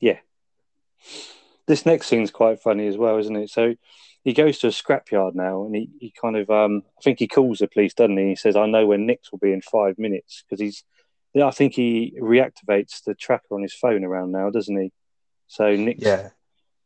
[0.00, 0.18] Yeah.
[1.66, 3.50] This next scene's quite funny as well, isn't it?
[3.50, 3.74] So
[4.22, 7.28] he goes to a scrapyard now, and he, he kind of um, I think he
[7.28, 8.28] calls the police, doesn't he?
[8.28, 10.84] He says, "I know where Nix will be in five minutes," because he's.
[11.36, 14.92] I think he reactivates the tracker on his phone around now, doesn't he?
[15.48, 16.30] So Nick, yeah,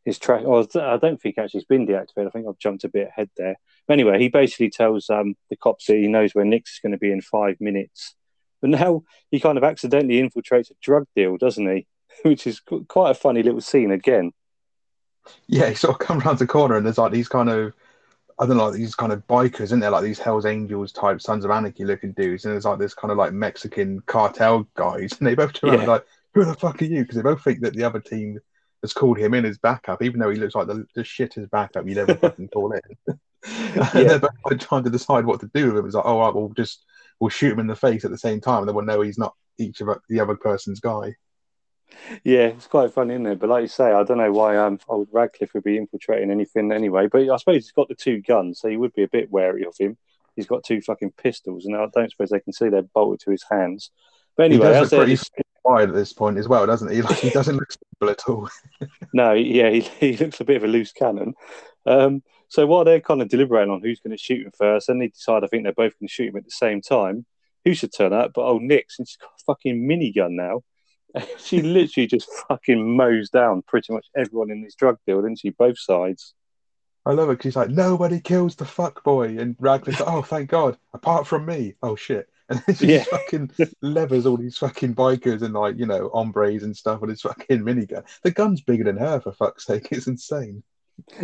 [0.05, 0.43] his track.
[0.43, 2.27] Well, I don't think actually it's been deactivated.
[2.27, 3.55] I think I've jumped a bit ahead there.
[3.87, 6.91] But anyway, he basically tells um, the cops that he knows where Nix is going
[6.93, 8.15] to be in five minutes.
[8.61, 11.87] But now he kind of accidentally infiltrates a drug deal, doesn't he?
[12.23, 14.31] Which is quite a funny little scene again.
[15.47, 17.73] Yeah, he sort of comes around the corner and there's like these kind of
[18.39, 19.89] I don't know, like these kind of bikers, isn't there?
[19.89, 23.11] Like these Hell's Angels type Sons of Anarchy looking dudes, and there's like this kind
[23.11, 25.87] of like Mexican cartel guys, and they both turn around yeah.
[25.87, 28.39] like, "Who the fuck are you?" Because they both think that the other team
[28.81, 31.87] has called him in as backup, even though he looks like the, the shittest backup
[31.87, 33.17] you'd ever fucking call in.
[33.95, 34.17] yeah.
[34.17, 35.85] they're both trying to decide what to do with him.
[35.85, 36.85] It's like, oh, right, we'll just
[37.19, 39.17] we'll shoot him in the face at the same time, and then we'll know he's
[39.17, 41.15] not each of the other person's guy.
[42.23, 43.39] Yeah, it's quite funny, isn't it?
[43.39, 46.71] But like you say, I don't know why um, old Radcliffe would be infiltrating anything
[46.71, 47.07] anyway.
[47.07, 49.65] But I suppose he's got the two guns, so you would be a bit wary
[49.65, 49.97] of him.
[50.35, 53.31] He's got two fucking pistols, and I don't suppose they can see they're bolted to
[53.31, 53.91] his hands.
[54.37, 55.15] But anyway, he does look pretty
[55.77, 57.01] at this point as well, doesn't he?
[57.09, 58.49] Like he doesn't look stable at all.
[59.13, 61.33] no, yeah, he, he looks a bit of a loose cannon.
[61.85, 64.99] Um, so while they're kind of deliberating on who's going to shoot him first, then
[64.99, 67.25] they decide I think they're both going to shoot him at the same time.
[67.65, 68.31] Who should turn up?
[68.33, 70.63] But old Nick, since she's got a fucking minigun now,
[71.37, 75.49] she literally just fucking mows down pretty much everyone in this drug deal, didn't she?
[75.49, 76.33] Both sides.
[77.05, 77.33] I love it.
[77.33, 81.27] Because she's like, nobody kills the fuck boy, and Radcliffe's like, oh, thank God, apart
[81.27, 81.75] from me.
[81.81, 82.29] Oh shit.
[82.49, 83.03] And then she yeah.
[83.03, 87.21] fucking levers all these fucking bikers and like you know hombres and stuff with his
[87.21, 88.03] fucking minigun.
[88.23, 89.89] The gun's bigger than her for fuck's sake.
[89.91, 90.63] It's insane.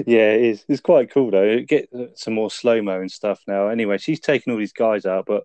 [0.05, 0.65] Yeah, it is.
[0.67, 1.61] It's quite cool though.
[1.61, 3.67] Get uh, some more slow mo and stuff now.
[3.67, 5.43] Anyway, she's taking all these guys out, but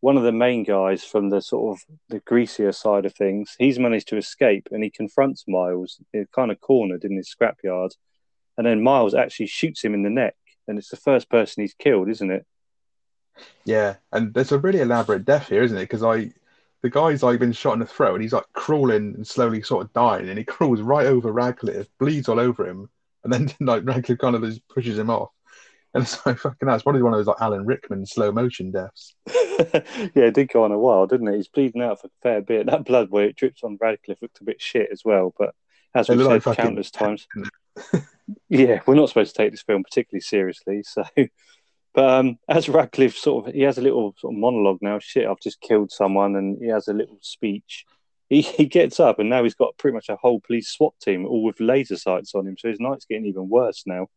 [0.00, 3.78] one of the main guys from the sort of the greasier side of things, he's
[3.78, 7.90] managed to escape and he confronts Miles, uh, kind of cornered in his scrapyard,
[8.58, 10.34] and then Miles actually shoots him in the neck,
[10.66, 12.44] and it's the first person he's killed, isn't it?
[13.64, 15.82] Yeah, and there's a really elaborate death here, isn't it?
[15.82, 16.32] Because I,
[16.82, 19.84] the guy's like been shot in the throat, and he's like crawling and slowly sort
[19.84, 22.88] of dying, and he crawls right over Radcliffe, bleeds all over him,
[23.24, 25.30] and then like Radcliffe kind of just pushes him off.
[25.94, 29.14] And it's like fucking that's probably one of those like Alan Rickman slow motion deaths.
[29.28, 31.36] yeah, it did go on a while, didn't it?
[31.36, 32.66] He's bleeding out for a fair bit.
[32.66, 35.54] That blood where it drips on Radcliffe looked a bit shit as well, but
[35.94, 37.28] as we've said like countless times.
[38.48, 41.04] yeah, we're not supposed to take this film particularly seriously, so
[41.94, 45.26] but um, as Radcliffe sort of he has a little sort of monologue now, shit,
[45.26, 47.84] I've just killed someone and he has a little speech.
[48.28, 51.26] He, he gets up and now he's got pretty much a whole police SWAT team
[51.26, 52.56] all with laser sights on him.
[52.58, 54.08] So his night's getting even worse now.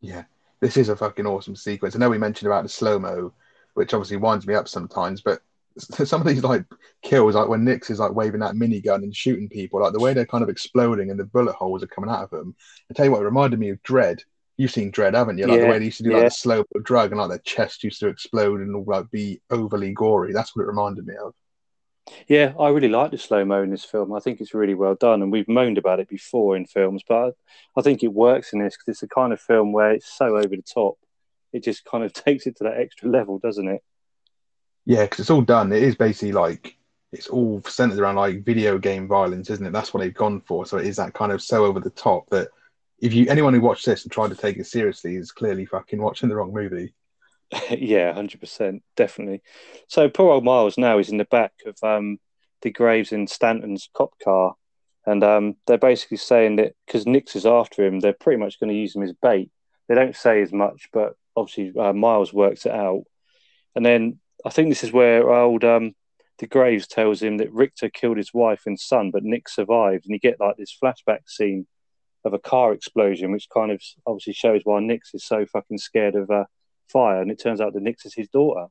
[0.00, 0.24] Yeah
[0.60, 1.94] this is a fucking awesome sequence.
[1.94, 3.32] I know we mentioned about the slow mo,
[3.74, 5.40] which obviously winds me up sometimes, but
[5.78, 6.64] some of these like
[7.02, 10.14] kills, like when Nix is like waving that minigun and shooting people, like the way
[10.14, 12.54] they're kind of exploding and the bullet holes are coming out of them.
[12.90, 14.22] I tell you what, it reminded me of Dredd.
[14.56, 15.46] You've seen Dredd, haven't you?
[15.46, 16.16] Like yeah, the way they used to do yeah.
[16.16, 19.40] like the slow drug and like their chest used to explode and all like be
[19.50, 20.32] overly gory.
[20.32, 21.34] That's what it reminded me of.
[22.28, 24.12] Yeah, I really like the slow mo in this film.
[24.14, 27.34] I think it's really well done, and we've moaned about it before in films, but
[27.76, 30.36] I, think it works in this because it's the kind of film where it's so
[30.36, 30.98] over the top.
[31.52, 33.82] It just kind of takes it to that extra level, doesn't it?
[34.84, 35.72] Yeah, because it's all done.
[35.72, 36.76] It is basically like
[37.12, 39.72] it's all centered around like video game violence, isn't it?
[39.72, 40.64] That's what they've gone for.
[40.64, 42.48] So it is that kind of so over the top that
[42.98, 46.00] if you anyone who watched this and tried to take it seriously is clearly fucking
[46.00, 46.94] watching the wrong movie.
[47.70, 49.42] yeah, hundred percent, definitely.
[49.88, 52.18] So poor old Miles now is in the back of um,
[52.62, 54.54] De Graves and Stanton's cop car,
[55.04, 58.70] and um, they're basically saying that because Nix is after him, they're pretty much going
[58.70, 59.50] to use him as bait.
[59.88, 63.04] They don't say as much, but obviously uh, Miles works it out.
[63.76, 65.94] And then I think this is where old um,
[66.38, 70.12] De Graves tells him that Riktor killed his wife and son, but Nick survived, and
[70.12, 71.66] you get like this flashback scene
[72.26, 76.14] of a car explosion, which kind of obviously shows why Nix is so fucking scared
[76.14, 76.44] of uh,
[76.88, 78.66] fire, and it turns out that Nix is his daughter.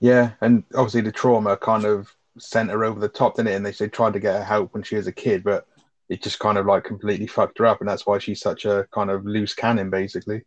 [0.00, 3.56] Yeah, and obviously the trauma kind of sent her over the top, didn't it?
[3.56, 5.66] And they, they tried to get her help when she was a kid, but
[6.08, 8.86] it just kind of like completely fucked her up, and that's why she's such a
[8.92, 10.42] kind of loose cannon, basically.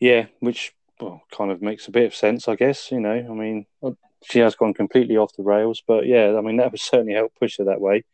[0.00, 2.90] Yeah, which well, kind of makes a bit of sense, I guess.
[2.90, 3.92] You know, I mean, uh,
[4.24, 7.32] she has gone completely off the rails, but yeah, I mean, that would certainly help
[7.38, 8.04] push her that way.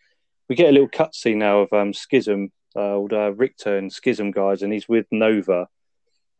[0.48, 2.50] We get a little cutscene now of um, Skizm,
[2.80, 5.68] old uh, Riktor and Skizm guys, and he's with Nova,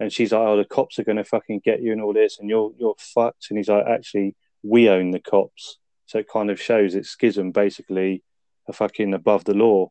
[0.00, 2.38] and she's like, "Oh, the cops are going to fucking get you and all this,
[2.38, 6.50] and you're you're fucked." And he's like, "Actually, we own the cops." So it kind
[6.50, 8.22] of shows that Skizm basically
[8.68, 9.90] are fucking above the law.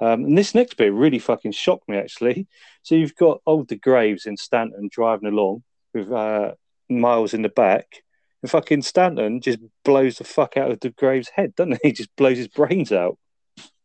[0.00, 2.46] Um, and this next bit really fucking shocked me actually.
[2.82, 5.62] So you've got old De Graves in Stanton driving along
[5.94, 6.52] with uh,
[6.90, 8.02] Miles in the back,
[8.42, 11.88] and fucking Stanton just blows the fuck out of De Graves' head, doesn't he?
[11.88, 13.16] He just blows his brains out.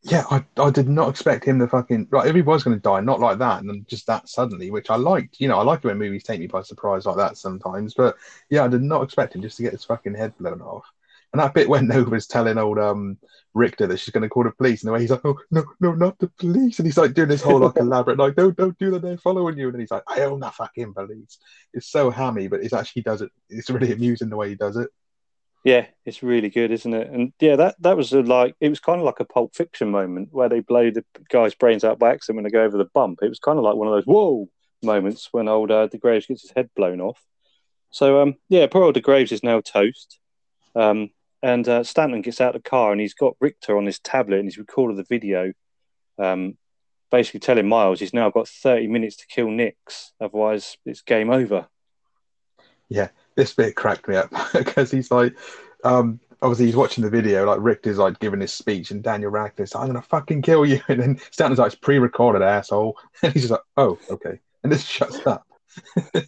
[0.02, 3.20] Yeah, I, I did not expect him to fucking like everybody's going to die, not
[3.20, 5.42] like that, and just that suddenly, which I liked.
[5.42, 7.94] You know, I like it when movies take me by surprise like that sometimes.
[7.96, 8.16] But
[8.50, 10.86] yeah, I did not expect him just to get his fucking head blown off.
[11.34, 13.18] And that bit when Nova's telling old um
[13.56, 15.66] Riktor that she's going to call the police, and the way he's like, "Oh no,
[15.82, 18.78] no, not the police," and he's like doing this whole like elaborate, like, "Don't, don't
[18.80, 21.40] do that, they're following you," and he's like, "I own the fucking police."
[21.74, 23.32] It's so hammy, but it's actually does it.
[23.50, 24.90] It's really amusing the way he does it.
[25.64, 27.10] Yeah, it's really good, isn't it?
[27.10, 29.92] And yeah, that that was a, like it was kind of like a Pulp Fiction
[29.92, 32.90] moment where they blow the guy's brains out by accident when they go over the
[32.94, 33.20] bump.
[33.22, 34.48] It was kind of like one of those whoa
[34.82, 37.20] moments when old uh, De Graves gets his head blown off.
[37.92, 40.20] So um, yeah, poor old De Graves is now toast.
[40.76, 41.10] Um,
[41.42, 44.38] and uh, Stanton gets out of the car and he's got Riktor on his tablet
[44.38, 45.54] and he's recorded the video,
[46.18, 46.58] um,
[47.12, 51.68] basically telling Miles he's now got 30 minutes to kill Nix, otherwise it's game over.
[52.90, 55.34] Yeah, this bit cracked me up because he's like,
[55.84, 59.74] um, obviously he's watching the video, like Riktor's like giving his speech, and Daniel Radcliffe's
[59.74, 63.44] like, I'm gonna fucking kill you, and then Stanton's like, it's pre-recorded, asshole, and he's
[63.44, 65.48] just like, oh, okay, and this shuts up.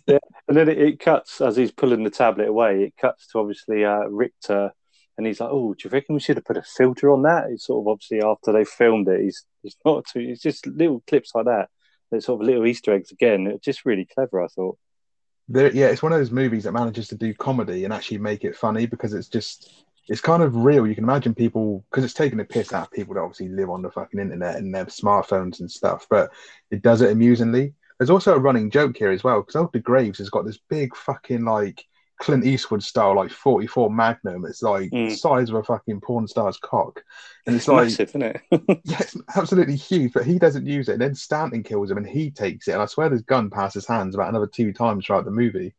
[0.07, 2.84] yeah, and then it, it, cuts as he's pulling the tablet away.
[2.84, 4.72] It cuts to obviously uh, Riktor
[5.18, 7.49] and he's like, "Oh, do you reckon we should have put a filter on that?"
[7.49, 10.20] It's sort of obviously after they filmed it, he's he's not too.
[10.20, 11.70] It's just little clips like that.
[12.12, 13.47] It's sort of little Easter eggs again.
[13.47, 14.78] It's just really clever, I thought.
[15.50, 18.44] There, yeah, it's one of those movies that manages to do comedy and actually make
[18.44, 20.88] it funny because it's just it's kind of real.
[20.88, 23.70] You can imagine people because it's taking a piss out of people that obviously live
[23.70, 26.32] on the fucking internet and their smartphones and stuff, but
[26.70, 27.74] it does it amusingly.
[27.98, 30.96] There's also a running joke here as well because Elder Graves has got this big
[30.96, 31.86] fucking like
[32.22, 34.45] Clint Eastwood style, like 44 Magnum.
[34.45, 35.13] It's like mm.
[35.17, 37.03] size of a fucking porn star's cock.
[37.47, 38.41] And it's like, massive, isn't it?
[38.86, 40.93] yeah, it's absolutely huge, but he doesn't use it.
[40.93, 42.74] And then Stanton kills him and he takes it.
[42.74, 45.74] And I swear his gun passes hands about another two times throughout the movie.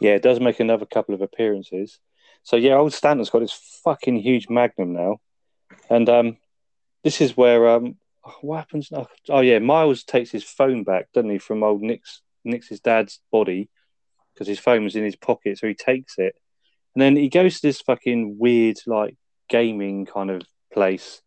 [0.00, 2.00] Yeah, it does make another couple of appearances.
[2.44, 5.20] So, yeah, old Stanton's got this fucking huge Magnum now.
[5.90, 6.36] And um,
[7.04, 7.96] this is where, um,
[8.40, 8.90] what happens?
[9.28, 13.68] Oh, yeah, Miles takes his phone back, doesn't he, from old Nix, Nick's dad's body
[14.38, 16.36] because his phone was in his pocket, so he takes it,
[16.94, 19.16] and then he goes to this fucking weird like
[19.48, 21.22] gaming kind of place,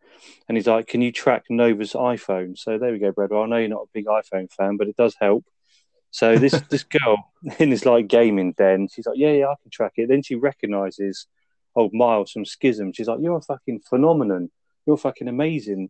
[0.47, 3.31] and he's like, "Can you track Nova's iPhone?" So there we go, Brad.
[3.31, 5.43] Well, I know you're not a big iPhone fan, but it does help.
[6.11, 9.71] So this this girl in this like gaming den, she's like, "Yeah, yeah, I can
[9.71, 11.27] track it." Then she recognizes
[11.75, 12.95] old Miles from Skizm.
[12.95, 14.51] She's like, "You're a fucking phenomenon.
[14.85, 15.89] You're fucking amazing."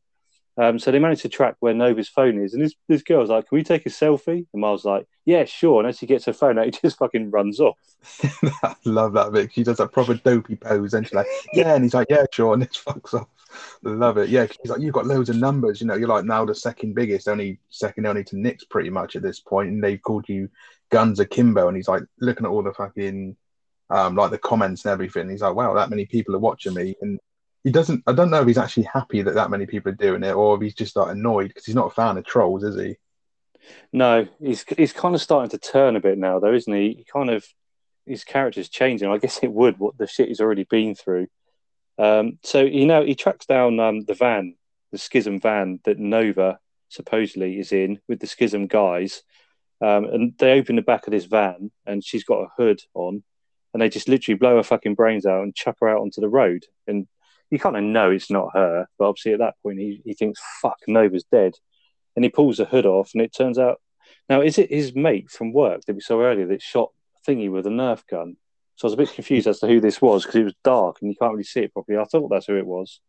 [0.58, 3.48] Um, so they managed to track where Nova's phone is, and this this girl's like,
[3.48, 6.34] "Can we take a selfie?" And Miles like, "Yeah, sure." And as she gets her
[6.34, 7.78] phone out, he just fucking runs off.
[8.64, 9.54] I love that bit.
[9.54, 12.54] She does that proper dopey pose, and she's like, "Yeah," and he's like, "Yeah, sure,"
[12.54, 13.28] and it fucks off.
[13.84, 14.30] Love it.
[14.30, 15.80] Yeah, he's like, "You've got loads of numbers.
[15.80, 19.16] You know, you're like now the second biggest, only second only to Nix pretty much
[19.16, 19.50] at this point.
[19.50, 20.50] point, and they've called you
[20.90, 23.38] Guns Akimbo." And he's like looking at all the fucking
[23.90, 25.30] um, like the comments and everything.
[25.30, 27.20] He's like, "Wow, that many people are watching me," and
[27.64, 28.04] he doesn't.
[28.08, 30.56] I don't know if he's actually happy that that many people are doing it, or
[30.56, 32.96] if he's just like annoyed because he's not a fan of trolls, is he?
[33.94, 36.94] No, he's he's kind of starting to turn a bit now, though, isn't he?
[36.94, 37.46] He kind of
[38.06, 39.10] his character's changing.
[39.10, 41.28] I guess it would what the shit he's already been through.
[41.98, 44.56] Um, so you know he tracks down um, the van,
[44.92, 46.60] the Skizm van that Nova
[46.90, 49.22] supposedly is in with the Skizm guys,
[49.82, 53.24] um, and they open the back of this van, and she's got a hood on,
[53.74, 56.30] and they just literally blow her fucking brains out and chuck her out onto the
[56.30, 56.66] road.
[56.88, 57.08] And
[57.52, 60.40] you kind of know it's not her, but obviously at that point he, he thinks,
[60.62, 61.54] fuck, Nova's dead.
[62.16, 63.80] And he pulls the hood off, and it turns out
[64.30, 66.92] now, is it his mate from work that we saw earlier that shot
[67.28, 68.38] thingy with a Nerf gun.
[68.76, 70.98] So I was a bit confused as to who this was because it was dark
[71.02, 72.00] and you can't really see it properly.
[72.00, 73.00] I thought that's who it was.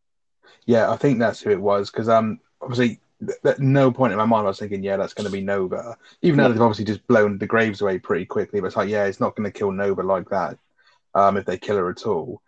[0.67, 4.19] Yeah, I think that's who it was because um, obviously, th- at no point in
[4.19, 5.97] my mind I was thinking, yeah, that's going to be Nova.
[6.21, 9.05] Even though they've obviously just blown De Graves away pretty quickly, but it's like, yeah,
[9.05, 10.59] it's not going to kill Nova like that
[11.15, 12.43] um, if they kill her at all.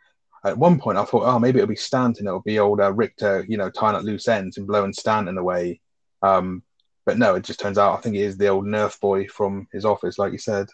[0.45, 2.26] At one point, I thought, oh, maybe it'll be Stanton.
[2.26, 5.80] It'll be old uh, Riktor, you know, tying up loose ends and blowing Stanton away.
[6.22, 6.62] Um,
[7.07, 9.68] but no, it just turns out I think it is the old Nerf boy from
[9.72, 10.66] his office, like you said.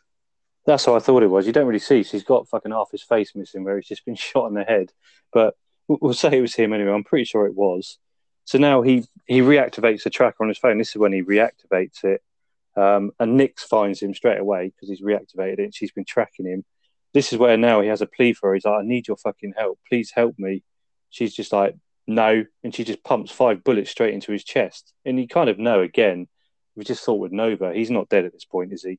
[0.67, 1.47] That's how I thought it was.
[1.47, 2.03] You don't really see.
[2.03, 4.65] So he's got fucking half his face missing where he's just been shot in the
[4.65, 4.93] head.
[5.33, 5.55] But
[5.89, 6.93] we'll say it was him anyway.
[6.93, 7.99] I'm pretty sure it was.
[8.45, 10.79] So now he he reactivates the tracker on his phone.
[10.79, 12.23] This is when he reactivates it.
[12.77, 15.75] Um, and Nix finds him straight away because he's reactivated it.
[15.75, 16.65] She's been tracking him.
[17.13, 18.55] This is where now he has a plea for her.
[18.55, 19.79] He's like, I need your fucking help.
[19.89, 20.63] Please help me.
[21.11, 21.75] She's just like,
[22.07, 22.45] no.
[22.63, 24.93] And she just pumps five bullets straight into his chest.
[25.05, 26.29] And you kind of know again,
[26.77, 28.99] we just thought with Nova, he's not dead at this point, is he?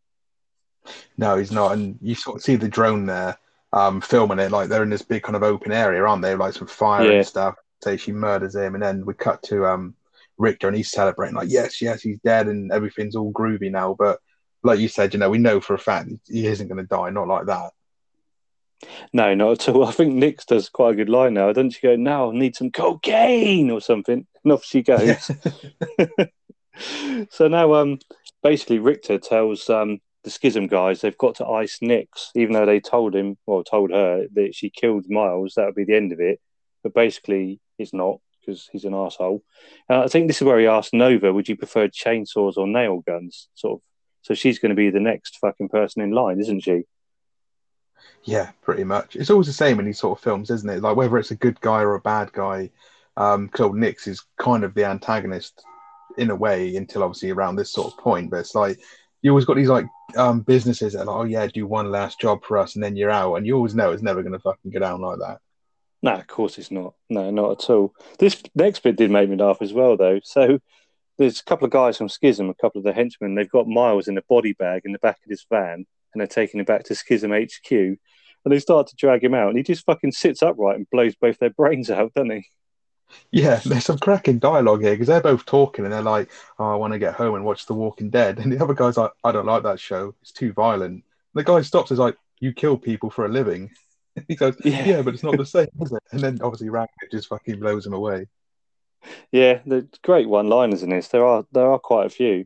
[1.18, 1.72] No, he's not.
[1.74, 3.38] And you sort of see the drone there
[3.72, 4.51] um, filming it.
[4.51, 6.36] Like they're in this big kind of open area, aren't they?
[6.36, 7.18] Like some fire Yeah.
[7.20, 7.55] and stuff.
[7.84, 8.76] Say she murders him.
[8.76, 9.95] And then we cut to um,
[10.39, 13.95] Riktor and he's celebrating, like, yes, yes, he's dead and everything's all groovy now.
[13.97, 14.20] But
[14.64, 17.09] like you said, you know, we know for a fact he isn't going to die.
[17.09, 17.72] Not like that.
[19.14, 19.86] No, not at all.
[19.88, 21.52] I think Nix does quite a good line now.
[21.52, 24.26] Doesn't she go, now I need some cocaine or something?
[24.44, 25.32] And off she goes.
[27.30, 28.00] so now um
[28.44, 32.80] basically Riktor tells um the Skizm guys they've got to ice Nix, even though they
[32.80, 36.20] told him well told her that she killed Miles, that would be the end of
[36.20, 36.40] it.
[36.84, 39.44] But basically it's not because he's an asshole.
[39.90, 43.04] Uh, I think this is where he asked Nova, would you prefer chainsaws or nail
[43.06, 43.50] guns?
[43.54, 43.82] Sort of
[44.24, 46.84] so she's going to be the next fucking person in line, isn't she?
[48.24, 49.15] Yeah, pretty much.
[49.15, 50.82] It's always the same in these sort of films, isn't it?
[50.82, 52.69] Like whether it's a good guy or a bad guy.
[53.17, 55.63] Um, because old Nix is kind of the antagonist
[56.17, 58.30] in a way until obviously around this sort of point.
[58.30, 58.80] But it's like
[59.22, 59.86] you always got these like
[60.17, 62.95] um businesses that are like, oh yeah, do one last job for us and then
[62.95, 65.39] you're out, and you always know it's never going to fucking go down like that.
[66.03, 66.95] No, of course it's not.
[67.09, 67.93] No, not at all.
[68.17, 70.19] This next bit did make me laugh as well, though.
[70.24, 70.59] So
[71.17, 73.36] there's a couple of guys from Skizm, a couple of the henchmen.
[73.36, 76.28] They've got Miles in a body bag in the back of this van, and they're
[76.28, 77.99] taking him back to Skizm HQ.
[78.44, 81.16] And they start to drag him out, and he just fucking sits upright and blows
[81.16, 82.46] both their brains out, doesn't he?
[83.32, 86.76] Yeah, there's some cracking dialogue here because they're both talking and they're like, "Oh, I
[86.76, 89.32] want to get home and watch The Walking Dead," and the other guy's like, "I
[89.32, 90.16] don't like that show.
[90.22, 91.92] It's too violent." The guy stops.
[91.92, 93.72] Is like, "You kill people for a living."
[94.28, 94.84] He goes, Yeah.
[94.84, 97.86] "Yeah, but it's not the same, is it?" And then obviously Ragnarok just fucking blows
[97.86, 98.28] him away.
[99.32, 101.08] Yeah, the great one-liners in this.
[101.08, 102.46] There are there are quite a few.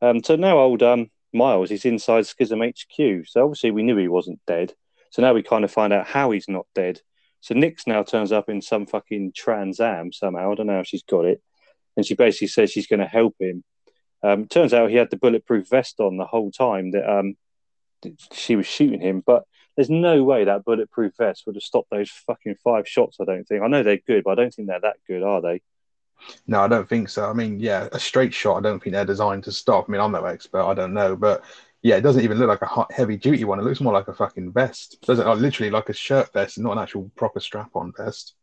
[0.00, 3.26] Um, so now old um, Miles is inside Skizm HQ.
[3.28, 4.74] So obviously we knew he wasn't dead.
[5.12, 7.00] So now we kind of find out how he's not dead.
[7.40, 10.50] So Nix now turns up in some fucking Trans Am somehow.
[10.50, 11.42] I don't know how she's got it,
[11.96, 13.62] and she basically says she's going to help him.
[14.22, 17.36] Um, turns out he had the bulletproof vest on the whole time that um,
[18.32, 19.44] she was shooting him, but
[19.76, 23.18] there's no way that bulletproof vest would have stopped those fucking five shots.
[23.20, 23.62] I don't think.
[23.62, 25.60] I know they're good, but I don't think they're that good, are they?
[26.46, 27.28] No, I don't think so.
[27.28, 28.58] I mean, yeah, a straight shot.
[28.58, 29.86] I don't think they're designed to stop.
[29.88, 30.64] I mean, I'm no expert.
[30.64, 31.42] I don't know, but
[31.82, 33.58] yeah, it doesn't even look like a hot, heavy duty one.
[33.58, 34.98] It looks more like a fucking vest.
[35.02, 35.08] It?
[35.08, 38.34] Like, literally like a shirt vest, not an actual proper strap on vest.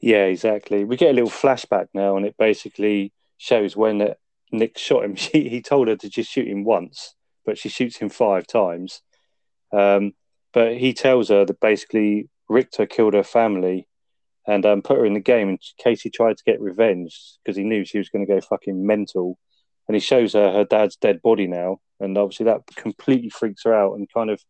[0.00, 0.84] Yeah, exactly.
[0.84, 4.14] We get a little flashback now, and it basically shows when
[4.52, 5.16] Nick shot him.
[5.16, 9.02] She, he told her to just shoot him once, but she shoots him five times.
[9.72, 10.12] Um,
[10.52, 13.88] but he tells her that basically Riktor killed her family
[14.46, 17.56] and um, put her in the game in case he tried to get revenge because
[17.56, 19.38] he knew she was going to go fucking mental.
[19.88, 23.74] And he shows her her dad's dead body now, and obviously that completely freaks her
[23.74, 24.42] out and kind of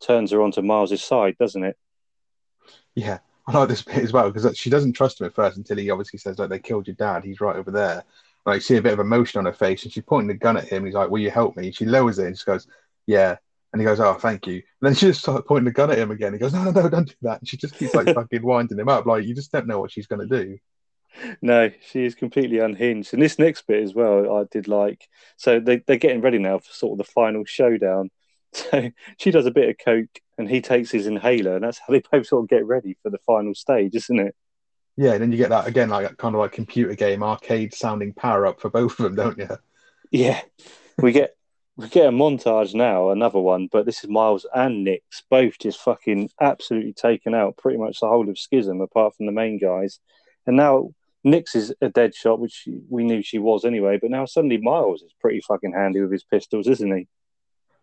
[0.00, 1.76] turns her onto Miles's side, doesn't it?
[2.94, 5.78] Yeah, I like this bit as well because she doesn't trust him at first until
[5.78, 7.24] he obviously says like they killed your dad.
[7.24, 8.04] He's right over there.
[8.46, 10.56] Like you see a bit of emotion on her face, and she's pointing the gun
[10.56, 10.84] at him.
[10.84, 12.66] He's like, "Will you help me?" She lowers it and she goes,
[13.06, 13.36] "Yeah."
[13.72, 15.98] And he goes, "Oh, thank you." And then she just starts pointing the gun at
[15.98, 16.32] him again.
[16.32, 18.78] He goes, "No, no, no, don't do that." And she just keeps like fucking winding
[18.78, 19.06] him up.
[19.06, 20.58] Like you just don't know what she's gonna do.
[21.42, 23.12] No, she is completely unhinged.
[23.12, 25.08] And this next bit as well, I did like.
[25.36, 28.10] So they, they're getting ready now for sort of the final showdown.
[28.52, 31.92] So she does a bit of coke and he takes his inhaler, and that's how
[31.92, 34.34] they both sort of get ready for the final stage, isn't it?
[34.96, 38.12] Yeah, and then you get that again, like kind of like computer game arcade sounding
[38.12, 39.48] power up for both of them, don't you?
[40.10, 40.40] Yeah,
[40.98, 41.36] we get
[41.76, 45.80] we get a montage now, another one, but this is Miles and Nix, both just
[45.80, 50.00] fucking absolutely taken out, pretty much the whole of Skizm, apart from the main guys.
[50.46, 50.90] And now
[51.22, 55.02] Nix is a dead shot, which we knew she was anyway, but now suddenly Miles
[55.02, 57.08] is pretty fucking handy with his pistols, isn't he?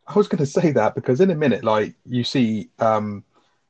[0.07, 3.23] I was going to say that because in a minute, like you see um,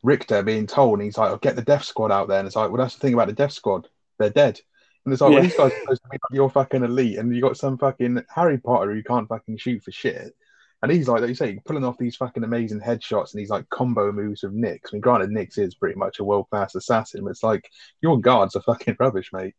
[0.05, 2.55] Riktor being told, and he's like, "I'll get the Death Squad out there," and it's
[2.55, 3.88] like, "Well, that's the thing about the Death Squad;
[4.20, 4.59] they're dead."
[5.03, 5.36] And it's like, Yeah.
[5.36, 7.78] well, these guys are supposed to be like your fucking elite, and you got some
[7.78, 10.36] fucking Harry Potter who can't fucking shoot for shit.
[10.84, 13.67] And he's like, like you say, pulling off these fucking amazing headshots and these like
[13.69, 14.91] combo moves with Nix.
[14.91, 17.69] I mean, granted, Nix is pretty much a world class assassin, but it's like
[18.01, 19.55] your guards are fucking rubbish, mate.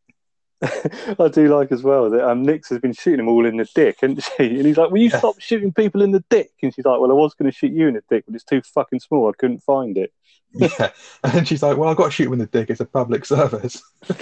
[0.62, 3.69] I do like as well that um, Nix has been shooting them all in the
[3.75, 4.57] dick, and she?
[4.57, 5.19] And he's like, "Will you yeah.
[5.19, 7.73] stop shooting people in the dick?" And she's like, "Well, I was going to shoot
[7.73, 9.29] you in the dick, but it's too fucking small.
[9.29, 10.12] I couldn't find it."
[10.55, 10.91] yeah,
[11.23, 12.71] and she's like, "Well, I've got to shoot him in the dick.
[12.71, 13.81] It's a public service."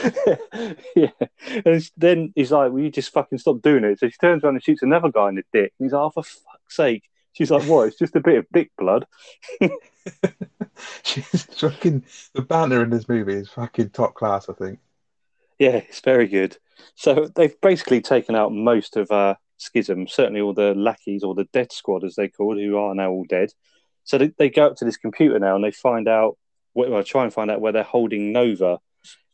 [0.95, 1.09] yeah,
[1.65, 4.57] and then he's like, "Will you just fucking stop doing it?" So she turns around
[4.57, 6.23] and shoots another guy in the dick, and he's like, oh, "For
[6.67, 7.03] fuck's sake!"
[7.33, 7.89] She's like, "What?
[7.89, 9.07] It's just a bit of dick blood."
[11.03, 12.05] she's fucking
[12.35, 14.49] the banner in this movie is fucking top class.
[14.49, 14.79] I think.
[15.59, 16.57] Yeah, it's very good.
[16.95, 21.49] So they've basically taken out most of uh, Skizm, certainly all the lackeys or the
[21.53, 23.51] dead squad, as they called, who are now all dead.
[24.05, 26.37] So they, they go up to this computer now and they find out,
[26.75, 28.79] well, try and find out where they're holding Nova.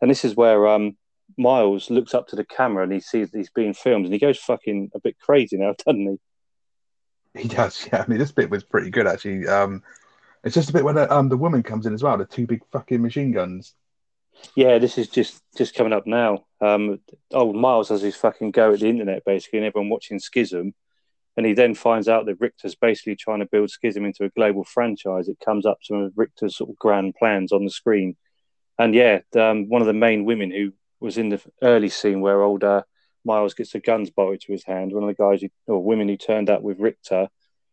[0.01, 0.97] And this is where um,
[1.37, 4.39] Miles looks up to the camera and he sees he's being filmed and he goes
[4.39, 6.19] fucking a bit crazy now, doesn't he?
[7.35, 8.03] He does, yeah.
[8.03, 9.47] I mean, this bit was pretty good actually.
[9.47, 9.83] Um,
[10.45, 12.47] it's just a bit when the, um, the woman comes in as well, the two
[12.47, 13.75] big fucking machine guns.
[14.57, 16.45] Yeah, this is just just coming up now.
[16.61, 17.01] Um,
[17.33, 20.73] old Miles has his fucking go at the internet basically, and everyone watching Skizm,
[21.37, 24.65] and he then finds out that Riktor's basically trying to build Skizm into a global
[24.65, 25.29] franchise.
[25.29, 28.17] It comes up some of Riktor's sort of grand plans on the screen,
[28.79, 32.43] and yeah, um, one of the main women who was in the early scene where
[32.43, 32.83] old uh,
[33.25, 34.93] Miles gets the guns bolted to his hand.
[34.93, 37.29] One of the guys who, or women who turned up with Riktor,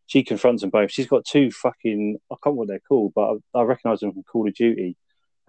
[0.07, 0.91] she confronts them both.
[0.91, 4.23] She's got two fucking I can't what they're called, but I, I recognise them from
[4.23, 4.97] Call of Duty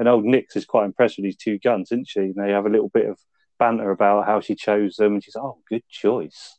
[0.00, 2.20] and old Nix is quite impressed with these two guns, isn't she?
[2.20, 3.18] And they have a little bit of
[3.58, 6.58] banter about how she chose them, and she's like, "Oh, good choice."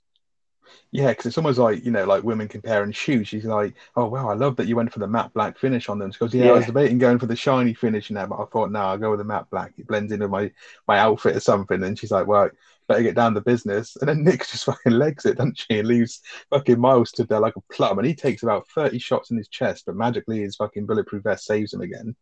[0.92, 3.28] Yeah, because it's almost like you know, like women comparing shoes.
[3.28, 6.00] She's like, "Oh wow, I love that you went for the matte black finish on
[6.00, 6.52] them." She goes, "Yeah, yeah.
[6.52, 9.12] I was debating going for the shiny finish now, but I thought, no, I'll go
[9.12, 9.74] with the matte black.
[9.78, 10.52] It blends into my
[10.88, 12.50] my outfit or something." And she's like, "Well,
[12.88, 15.80] better get down to business." And then Nick just fucking legs it, doesn't she?
[15.80, 19.32] And leaves fucking Miles stood there like a plum, and he takes about thirty shots
[19.32, 22.16] in his chest, but magically his fucking bulletproof vest saves him again.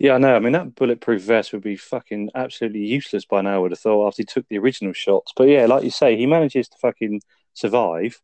[0.00, 0.34] Yeah, I know.
[0.34, 3.80] I mean, that bulletproof vest would be fucking absolutely useless by now, I would have
[3.80, 5.32] thought, after he took the original shots.
[5.36, 7.20] But yeah, like you say, he manages to fucking
[7.60, 8.20] survive.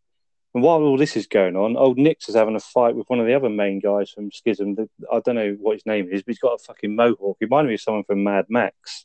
[0.55, 3.21] And while all this is going on, old Nix is having a fight with one
[3.21, 4.89] of the other main guys from Skizm.
[5.13, 7.37] I don't know what his name is, but he's got a fucking mohawk.
[7.39, 9.05] He reminded me of someone from Mad Max.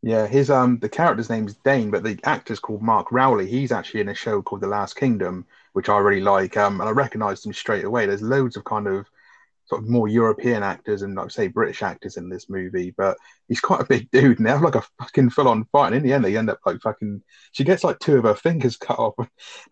[0.00, 3.48] Yeah, his um the character's name is Dane, but the actor's called Mark Rowley.
[3.48, 6.56] He's actually in a show called The Last Kingdom, which I really like.
[6.56, 8.06] Um, and I recognised him straight away.
[8.06, 9.10] There's loads of kind of
[9.68, 13.60] sort of more European actors and like say British actors in this movie, but he's
[13.60, 15.88] quite a big dude and they have like a fucking full on fight.
[15.88, 17.22] And in the end, they end up like fucking.
[17.52, 19.28] She gets like two of her fingers cut off, and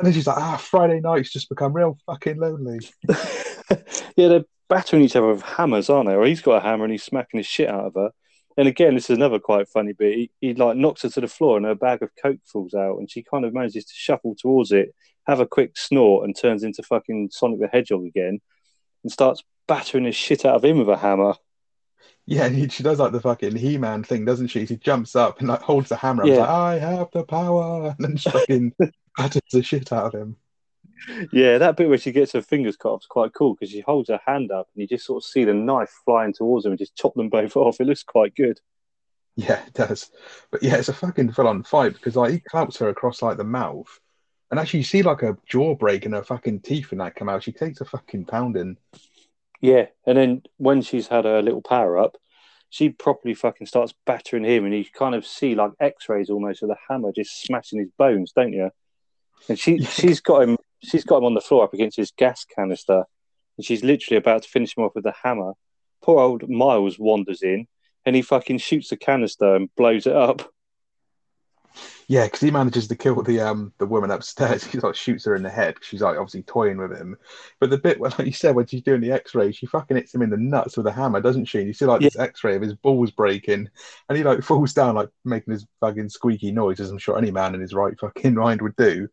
[0.07, 5.17] then she's like, "Ah, Friday nights just become real fucking lonely." yeah, they're battering each
[5.17, 6.15] other with hammers, aren't they?
[6.15, 8.11] Or he's got a hammer and he's smacking his shit out of her.
[8.59, 10.15] And again, this is another quite funny bit.
[10.15, 12.99] He, he like knocks her to the floor and her bag of coke falls out,
[12.99, 14.95] and she kind of manages to shuffle towards it,
[15.27, 18.41] have a quick snort, and turns into fucking Sonic the Hedgehog again,
[19.07, 21.35] and starts battering the shit out of him with a hammer.
[22.25, 24.67] Yeah, he, she does like the fucking He-Man thing, doesn't she?
[24.67, 26.27] She jumps up and like holds the hammer.
[26.27, 26.39] Yeah.
[26.39, 28.75] Like, I have the power, and then she fucking
[29.17, 30.37] batters the shit out of him.
[31.33, 33.81] Yeah, that bit where she gets her fingers cut off is quite cool because she
[33.81, 36.73] holds her hand up and you just sort of see the knife flying towards him
[36.73, 37.81] and just chop them both off.
[37.81, 38.59] It looks quite good.
[39.37, 40.11] Yeah, it does.
[40.51, 43.45] But yeah, it's a fucking full-on fight because like he claps her across like the
[43.45, 44.01] mouth,
[44.51, 47.29] and actually you see like a jaw break and her fucking teeth and that come
[47.29, 47.43] out.
[47.43, 48.77] She takes a fucking pounding.
[49.61, 52.17] Yeah, and then when she's had her little power up,
[52.71, 56.69] she properly fucking starts battering him, and you kind of see like X-rays almost of
[56.69, 58.71] the hammer just smashing his bones, don't you?
[59.49, 62.45] And she she's got him she's got him on the floor up against his gas
[62.45, 63.05] canister,
[63.57, 65.53] and she's literally about to finish him off with the hammer.
[66.03, 67.67] Poor old Miles wanders in,
[68.05, 70.51] and he fucking shoots the canister and blows it up.
[72.09, 74.65] Yeah, because he manages to kill the um the woman upstairs.
[74.77, 75.77] He like shoots her in the head.
[75.81, 77.17] She's like obviously toying with him.
[77.61, 80.15] But the bit where, like you said, when she's doing the X-ray, she fucking hits
[80.15, 81.59] him in the nuts with a hammer, doesn't she?
[81.59, 82.09] And you see like yeah.
[82.09, 83.69] this X-ray of his balls breaking,
[84.09, 87.31] and he like falls down like making his fucking squeaky noise, as I'm sure any
[87.31, 89.09] man in his right fucking mind would do.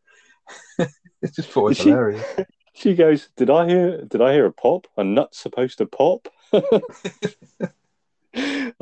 [1.21, 2.23] it's just thought she, hilarious.
[2.75, 4.01] She goes, "Did I hear?
[4.01, 4.87] Did I hear a pop?
[4.97, 6.27] A nut supposed to pop?"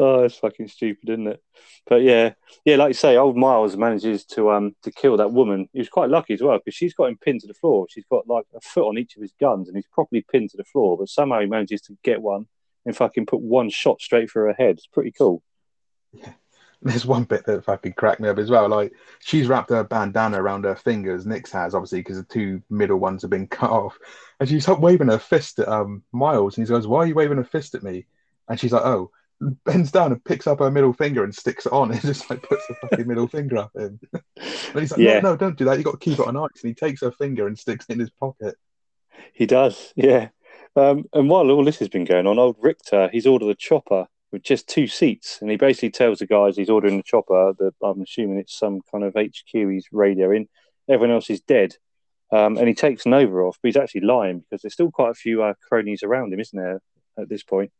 [0.01, 1.43] Oh, it's fucking stupid, isn't it?
[1.87, 2.33] But yeah,
[2.65, 5.69] yeah, like you say, old Miles manages to um to kill that woman.
[5.73, 7.87] He was quite lucky as well because she's got him pinned to the floor.
[7.89, 10.57] She's got like a foot on each of his guns, and he's properly pinned to
[10.57, 10.97] the floor.
[10.97, 12.47] But somehow he manages to get one
[12.85, 14.77] and fucking put one shot straight through her head.
[14.77, 15.43] It's pretty cool.
[16.11, 16.33] Yeah.
[16.83, 18.67] There's one bit that fucking cracked me up as well.
[18.67, 21.27] Like she's wrapped her bandana around her fingers.
[21.27, 23.99] Nix has obviously because the two middle ones have been cut off,
[24.39, 27.37] and she's waving her fist at um Miles, and he goes, "Why are you waving
[27.37, 28.07] a fist at me?"
[28.49, 29.11] And she's like, "Oh,
[29.65, 32.43] bends down and picks up her middle finger and sticks it on and just like
[32.43, 33.99] puts the fucking middle finger up him.
[34.13, 35.19] and he's like, yeah.
[35.19, 35.77] no, no, don't do that.
[35.77, 36.61] You got to keep it on ice.
[36.61, 38.55] And he takes her finger and sticks it in his pocket.
[39.33, 40.29] He does, yeah.
[40.75, 44.07] Um, and while all this has been going on, old Riktor, he's ordered a chopper
[44.31, 47.53] with just two seats, and he basically tells the guys he's ordering the chopper.
[47.59, 50.47] That I'm assuming it's some kind of HQ he's radioing.
[50.89, 51.75] Everyone else is dead,
[52.31, 55.15] um, and he takes Nova off, but he's actually lying because there's still quite a
[55.15, 56.81] few uh, cronies around him, isn't there?
[57.17, 57.71] At this point,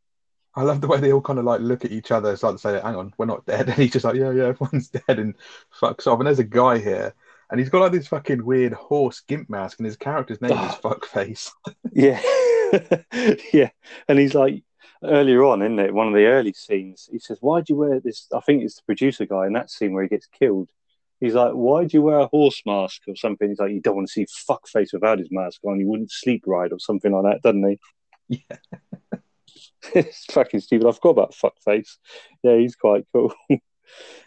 [0.54, 2.30] I love the way they all kind of like look at each other.
[2.32, 4.90] Like to say, "Hang on, we're not dead," and he's just like, "Yeah, yeah, everyone's
[5.08, 5.36] dead," and
[5.80, 6.20] fucks off.
[6.20, 7.14] And there's a guy here
[7.52, 10.58] and he's got like this fucking weird horse gimp mask, and his character's name is
[10.58, 10.80] ah.
[10.82, 11.52] Fuckface.
[11.92, 12.22] yeah,
[13.54, 13.70] yeah,
[14.08, 14.64] and he's like
[15.04, 15.94] earlier on, isn't it?
[15.94, 18.78] One of the early scenes, he says, "Why do you wear this?" I think it's
[18.78, 20.70] the producer guy in that scene where he gets killed.
[21.20, 23.98] He's like, "Why do you wear a horse mask or something?" He's like, "You don't
[23.98, 25.78] want to see Fuckface without his mask on.
[25.78, 27.70] He wouldn't sleep right or something like that, doesn't
[28.30, 29.20] he?" Yeah.
[29.96, 30.88] it's fucking stupid.
[30.88, 31.98] I forgot about Fuckface.
[32.44, 33.34] Yeah, he's quite cool.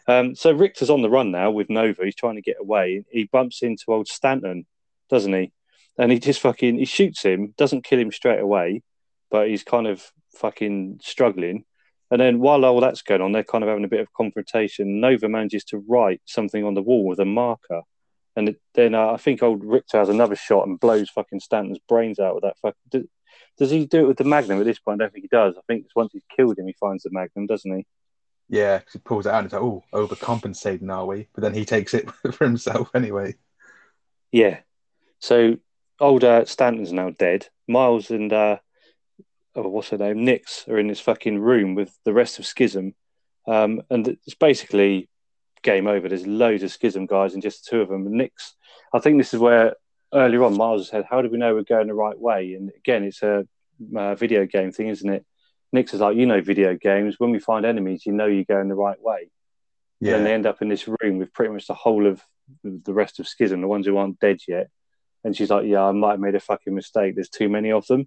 [0.07, 2.05] Um, so Riktor's on the run now with Nova.
[2.05, 3.05] He's trying to get away.
[3.11, 4.67] He bumps into old Stanton,
[5.09, 5.53] doesn't he?
[5.99, 7.55] And he just fucking he shoots him.
[7.57, 8.83] Doesn't kill him straight away,
[9.31, 10.05] but he's kind of
[10.37, 11.65] fucking struggling.
[12.11, 15.01] And then while all that's going on, they're kind of having a bit of confrontation.
[15.01, 17.83] Nova manages to write something on the wall with a marker.
[18.37, 22.19] And then uh, I think old Riktor has another shot and blows fucking Stanton's brains
[22.19, 23.09] out with that fucking.
[23.59, 25.01] Does, he do it with the Magnum at this point?
[25.01, 25.55] I don't think he does.
[25.57, 27.87] I think it's once he's killed him, he finds the Magnum, doesn't he?
[28.49, 31.29] Yeah, he pulls it out and it's like, oh, overcompensating, are we?
[31.35, 33.35] But then he takes it for himself anyway.
[34.33, 34.61] Yeah.
[35.21, 35.57] So
[36.01, 37.49] old uh, Stanton's now dead.
[37.67, 38.59] Miles and uh,
[39.55, 40.25] oh, what's her name?
[40.25, 42.95] Nix are in this fucking room with the rest of Skizm,
[43.47, 45.09] um, and it's basically
[45.63, 46.09] game over.
[46.09, 48.07] There's loads of Skizm guys and just two of them.
[48.07, 48.55] And Nix,
[48.93, 49.75] I think this is where
[50.15, 53.05] earlier on Miles said, "How do we know we're going the right way?" And again,
[53.05, 53.47] it's a,
[53.97, 55.25] a video game thing, isn't it?
[55.73, 57.17] Nix is like, you know, video games.
[57.19, 59.31] When we find enemies, you know you're going the right way.
[60.01, 60.17] Yeah.
[60.17, 62.23] And they end up in this room with pretty much the whole of
[62.63, 64.69] the rest of Skizm, the ones who aren't dead yet.
[65.25, 67.15] And she's like, yeah, I might have made a fucking mistake.
[67.15, 68.07] There's too many of them.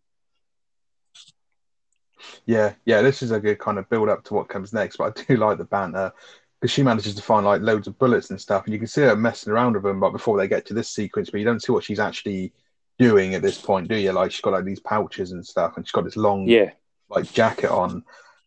[2.46, 4.98] Yeah, yeah, this is a good kind of build up to what comes next.
[4.98, 6.14] But I do like the banter
[6.60, 9.02] because she manages to find like loads of bullets and stuff, and you can see
[9.02, 10.00] her messing around with them.
[10.00, 12.54] But before they get to this sequence, but you don't see what she's actually
[13.00, 14.12] doing at this point, do you?
[14.12, 16.72] Like she's got like these pouches and stuff, and she's got this long yeah
[17.10, 18.04] like jacket on.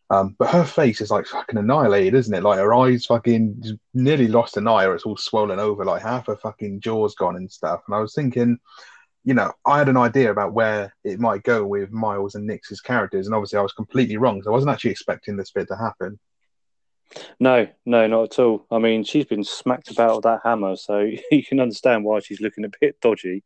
[0.09, 2.43] Um, but her face is like fucking annihilated, isn't it?
[2.43, 6.27] Like her eyes fucking nearly lost an eye, or it's all swollen over, like half
[6.27, 7.81] her fucking jaw's gone and stuff.
[7.87, 8.59] And I was thinking,
[9.23, 12.81] you know, I had an idea about where it might go with Miles and Nix's
[12.81, 14.41] characters, and obviously I was completely wrong.
[14.43, 16.19] So I wasn't actually expecting this bit to happen.
[17.39, 18.65] No, no, not at all.
[18.71, 20.99] I mean, she's been smacked about with that hammer, so
[21.31, 23.43] you can understand why she's looking a bit dodgy.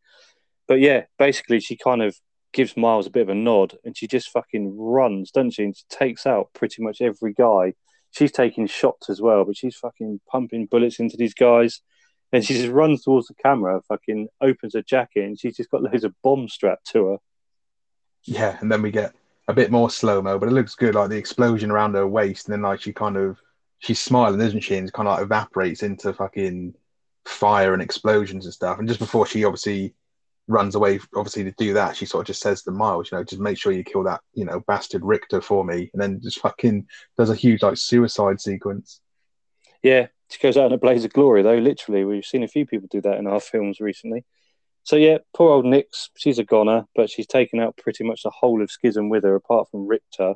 [0.68, 2.16] But yeah, basically, she kind of
[2.54, 5.64] gives Miles a bit of a nod, and she just fucking runs, doesn't she?
[5.64, 7.74] And she takes out pretty much every guy.
[8.12, 11.82] She's taking shots as well, but she's fucking pumping bullets into these guys.
[12.32, 15.84] And she just runs towards the camera, fucking opens her jacket, and she's just got
[15.84, 17.18] loads of bombs strapped to her.
[18.24, 19.14] Yeah, and then we get
[19.48, 22.48] a bit more slow mo, but it looks good, like the explosion around her waist,
[22.48, 23.40] and then like she kind of
[23.80, 24.76] she's smiling, isn't she?
[24.76, 26.76] And kind of like evaporates into fucking
[27.26, 28.80] fire and explosions and stuff.
[28.80, 29.94] And just before she obviously
[30.48, 33.24] runs away, obviously, to do that, she sort of just says to Miles, you know,
[33.24, 35.90] just make sure you kill that, you know, bastard Riktor for me.
[35.94, 39.02] And then just fucking does a huge, like, suicide sequence.
[39.82, 42.06] Yeah, she goes out in a blaze of glory, though, literally.
[42.06, 44.24] We've seen a few people do that in our films recently.
[44.84, 48.30] So, yeah, poor old Nix, she's a goner, but she's taken out pretty much the
[48.30, 50.36] whole of Skizm with her, apart from Riktor.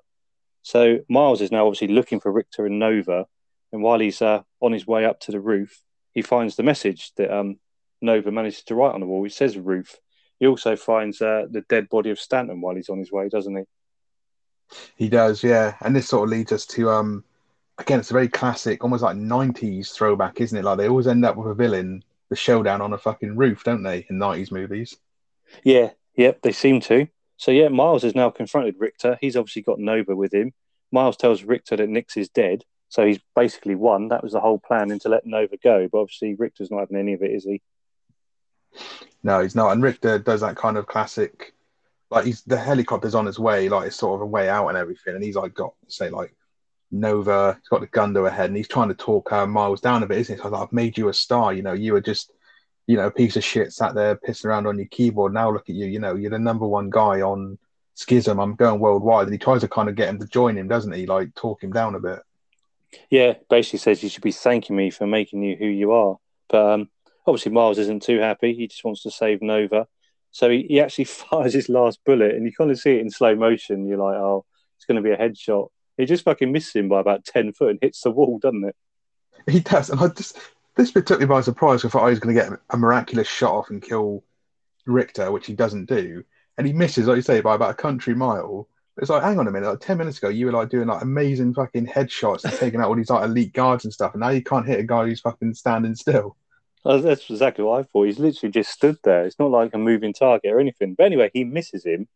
[0.62, 3.26] So, Miles is now obviously looking for Riktor and Nova.
[3.72, 5.82] And while he's uh, on his way up to the roof,
[6.14, 7.60] he finds the message that um,
[8.02, 9.26] Nova manages to write on the wall.
[9.26, 9.96] It says roof.
[10.40, 13.56] He also finds uh, the dead body of Stanton while he's on his way, doesn't
[13.56, 13.64] he?
[14.96, 15.76] He does, yeah.
[15.82, 17.24] And this sort of leads us to um
[17.80, 20.64] again, it's a very classic, almost like nineties throwback, isn't it?
[20.64, 23.84] Like they always end up with a villain, the showdown on a fucking roof, don't
[23.84, 24.98] they, in nineties movies?
[25.64, 27.08] Yeah, yep, they seem to.
[27.40, 29.18] So yeah, Miles has now confronted Riktor.
[29.22, 30.52] He's obviously got Nova with him.
[30.92, 34.10] Miles tells Riktor that Nix is dead, so he's basically won.
[34.10, 35.88] That was the whole plan, and to let Nova go.
[35.90, 37.62] But obviously, Riktor's not having any of it, is he?
[39.24, 39.72] No, he's not.
[39.72, 41.54] And Riktor does that kind of classic,
[42.12, 44.78] like he's the helicopter's on his way, like it's sort of a way out and
[44.78, 46.36] everything, and he's like got say like
[46.92, 49.80] Nova, he's got the gun to her head, and he's trying to talk uh, Miles
[49.80, 50.42] down a bit, isn't he?
[50.42, 51.54] So like, I've made you a star.
[51.54, 52.34] You know, you were just
[52.90, 55.34] you know a piece of shit sat there pissing around on your keyboard.
[55.34, 55.86] Now look at you.
[55.86, 57.58] You know, you're the number one guy on
[57.96, 58.42] Skizm.
[58.42, 60.94] I'm going worldwide, and he tries to kind of get him to join him, doesn't
[60.94, 61.06] he?
[61.06, 62.20] Like talk him down a bit.
[63.10, 66.18] Yeah, basically says you should be thanking me for making you who you are.
[66.50, 66.90] But um,
[67.30, 68.56] Obviously, Miles isn't too happy.
[68.56, 69.88] He just wants to save Nova.
[70.32, 73.12] So he, he actually fires his last bullet, and you kind of see it in
[73.12, 73.88] slow motion.
[73.88, 74.46] You're like, oh,
[74.78, 75.70] it's going to be a headshot.
[75.96, 78.76] He just fucking misses him by about 10 foot and hits the wall, doesn't it?
[79.48, 79.90] He does.
[79.90, 80.38] And I just,
[80.80, 81.84] this bit took me by surprise.
[81.84, 84.24] I thought oh, I was going to get a miraculous shot off and kill
[84.88, 86.24] Riktor, which he doesn't do.
[86.58, 88.68] and he misses, like you say, by about a country mile.
[88.98, 91.02] It's like, hang on a minute, like ten minutes ago, you were like doing like
[91.02, 94.30] amazing fucking headshots and taking out all these like elite guards and stuff, and now
[94.30, 96.36] you can't hit a guy who's fucking standing still.
[96.84, 98.08] Oh, that's exactly what I thought.
[98.08, 99.26] He's literally just stood there.
[99.26, 100.96] It's not like a moving target or anything.
[100.96, 102.10] But anyway, he misses him,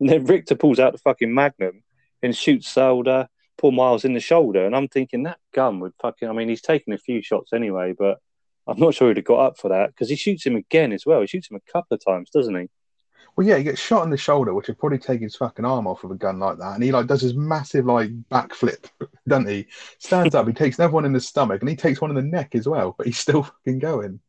[0.00, 1.84] and then Riktor pulls out the fucking Magnum
[2.20, 3.28] and shoots Solder,
[3.58, 4.66] poor Miles in the shoulder.
[4.66, 6.28] And I'm thinking that gun would fucking.
[6.28, 8.18] I mean, he's taken a few shots anyway, but
[8.66, 11.04] I'm not sure he'd have got up for that because he shoots him again as
[11.04, 11.20] well.
[11.20, 12.68] He shoots him a couple of times, doesn't he?
[13.36, 15.88] Well, yeah, he gets shot in the shoulder, which would probably take his fucking arm
[15.88, 16.74] off with a gun like that.
[16.74, 18.88] And he like does his massive like backflip,
[19.28, 19.66] doesn't he?
[19.98, 22.22] Stands up, he takes another one in the stomach, and he takes one in the
[22.22, 22.94] neck as well.
[22.96, 24.20] But he's still fucking going.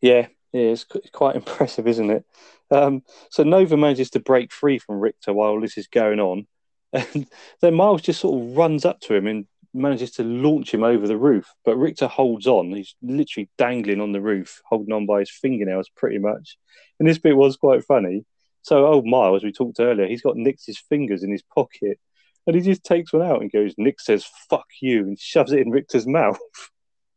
[0.00, 2.24] Yeah, yeah, it's quite impressive, isn't it?
[2.70, 6.46] Um, so Nova manages to break free from Riktor while this is going on,
[6.92, 7.26] and
[7.60, 11.06] then Miles just sort of runs up to him and manages to launch him over
[11.06, 11.46] the roof.
[11.64, 15.90] But Riktor holds on; he's literally dangling on the roof, holding on by his fingernails,
[15.96, 16.58] pretty much.
[16.98, 18.24] And this bit was quite funny.
[18.62, 21.98] So old Miles, we talked earlier, he's got Nix's fingers in his pocket,
[22.46, 25.60] and he just takes one out and goes, "Nix says fuck you," and shoves it
[25.60, 26.38] in Riktor's mouth.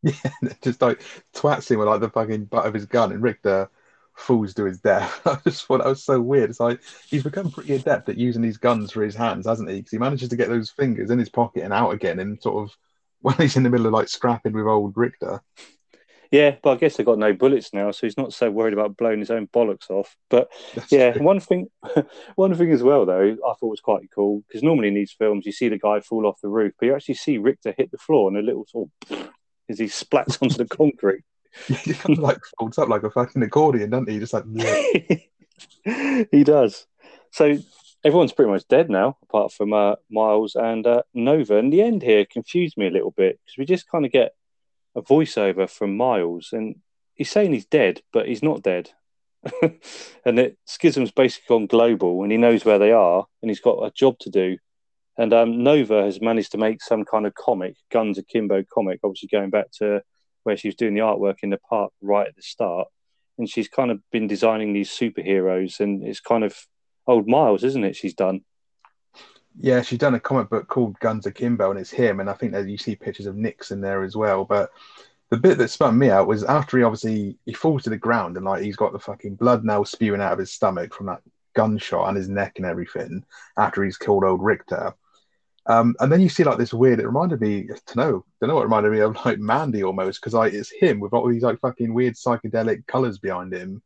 [0.03, 0.31] Yeah,
[0.63, 0.99] just like
[1.35, 3.69] twats him with like the fucking butt of his gun, and Riktor
[4.15, 5.21] falls to his death.
[5.25, 6.49] I just thought that was so weird.
[6.49, 9.77] It's like he's become pretty adept at using these guns for his hands, hasn't he?
[9.77, 12.63] Because he manages to get those fingers in his pocket and out again, and sort
[12.63, 12.75] of
[13.21, 15.41] when he's in the middle of like scrapping with old Riktor.
[16.31, 18.95] Yeah, but I guess they've got no bullets now, so he's not so worried about
[18.95, 20.15] blowing his own bollocks off.
[20.29, 21.23] But That's yeah, true.
[21.23, 21.67] one thing,
[22.35, 25.45] one thing as well though, I thought was quite cool because normally in these films
[25.45, 27.97] you see the guy fall off the roof, but you actually see Riktor hit the
[27.97, 29.29] floor and a little sort of
[29.69, 31.23] as he splats onto the concrete.
[31.67, 34.19] he kind of like folds up like a fucking accordion, doesn't he?
[34.19, 34.45] Just like
[36.31, 36.85] he does.
[37.31, 37.57] So
[38.03, 41.57] everyone's pretty much dead now, apart from uh, Miles and uh, Nova.
[41.57, 44.33] And the end here confused me a little bit because we just kind of get
[44.95, 46.75] a voiceover from Miles, and
[47.15, 48.91] he's saying he's dead, but he's not dead.
[50.25, 53.85] and that Skizm's basically gone global, and he knows where they are, and he's got
[53.85, 54.57] a job to do.
[55.17, 59.29] And um, Nova has managed to make some kind of comic, Guns Akimbo comic, obviously
[59.31, 60.01] going back to
[60.43, 62.87] where she was doing the artwork in the park right at the start.
[63.37, 66.55] And she's kind of been designing these superheroes, and it's kind of
[67.07, 67.95] old Miles, isn't it?
[67.95, 68.41] She's done.
[69.59, 72.19] Yeah, she's done a comic book called Guns Akimbo, and it's him.
[72.19, 74.45] And I think that you see pictures of Nix in there as well.
[74.45, 74.71] But
[75.31, 78.35] the bit that spun me out was after he obviously he falls to the ground
[78.35, 81.21] and like he's got the fucking blood now spewing out of his stomach from that
[81.55, 83.23] gunshot and his neck and everything
[83.57, 84.93] after he's killed old Riktor.
[85.67, 86.99] Um, and then you see like this weird.
[86.99, 90.33] It reminded me to know, don't know what reminded me of like Mandy almost because
[90.33, 93.81] like it's him with all these like fucking weird psychedelic colors behind him.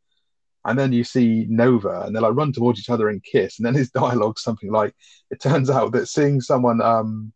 [0.64, 3.58] And then you see Nova, and they like run towards each other and kiss.
[3.58, 4.94] And then his dialogue something like,
[5.30, 7.32] "It turns out that seeing someone, um,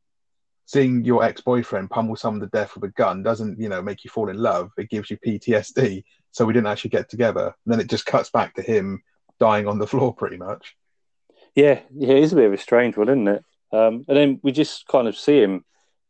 [0.66, 4.11] seeing your ex-boyfriend pummel someone to death with a gun doesn't, you know, make you
[4.11, 4.72] fall in love.
[4.76, 6.03] It gives you PTSD.
[6.32, 9.01] So we didn't actually get together." And then it just cuts back to him
[9.38, 10.74] dying on the floor, pretty much.
[11.55, 13.45] Yeah, yeah, it's a bit of a strange one, isn't it?
[13.72, 15.64] Um, and then we just kind of see him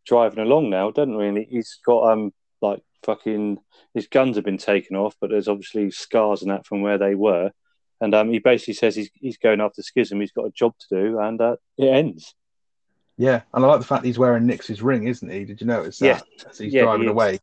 [0.07, 1.27] driving along now, don't we?
[1.29, 3.59] And he's got um like fucking
[3.95, 7.15] his guns have been taken off, but there's obviously scars and that from where they
[7.15, 7.51] were.
[8.01, 10.21] And um, he basically says he's he's going after Skizm.
[10.21, 12.35] He's got a job to do, and uh, it ends.
[13.19, 15.45] Yeah, and I like the fact he's wearing Nix's ring, isn't he?
[15.45, 16.07] Did you notice that?
[16.07, 16.49] Yeah.
[16.49, 17.39] As he's yeah, driving he away.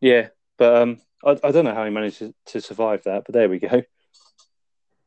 [0.00, 3.34] Yeah, but um, I, I don't know how he managed to, to survive that, but
[3.34, 3.82] there we go.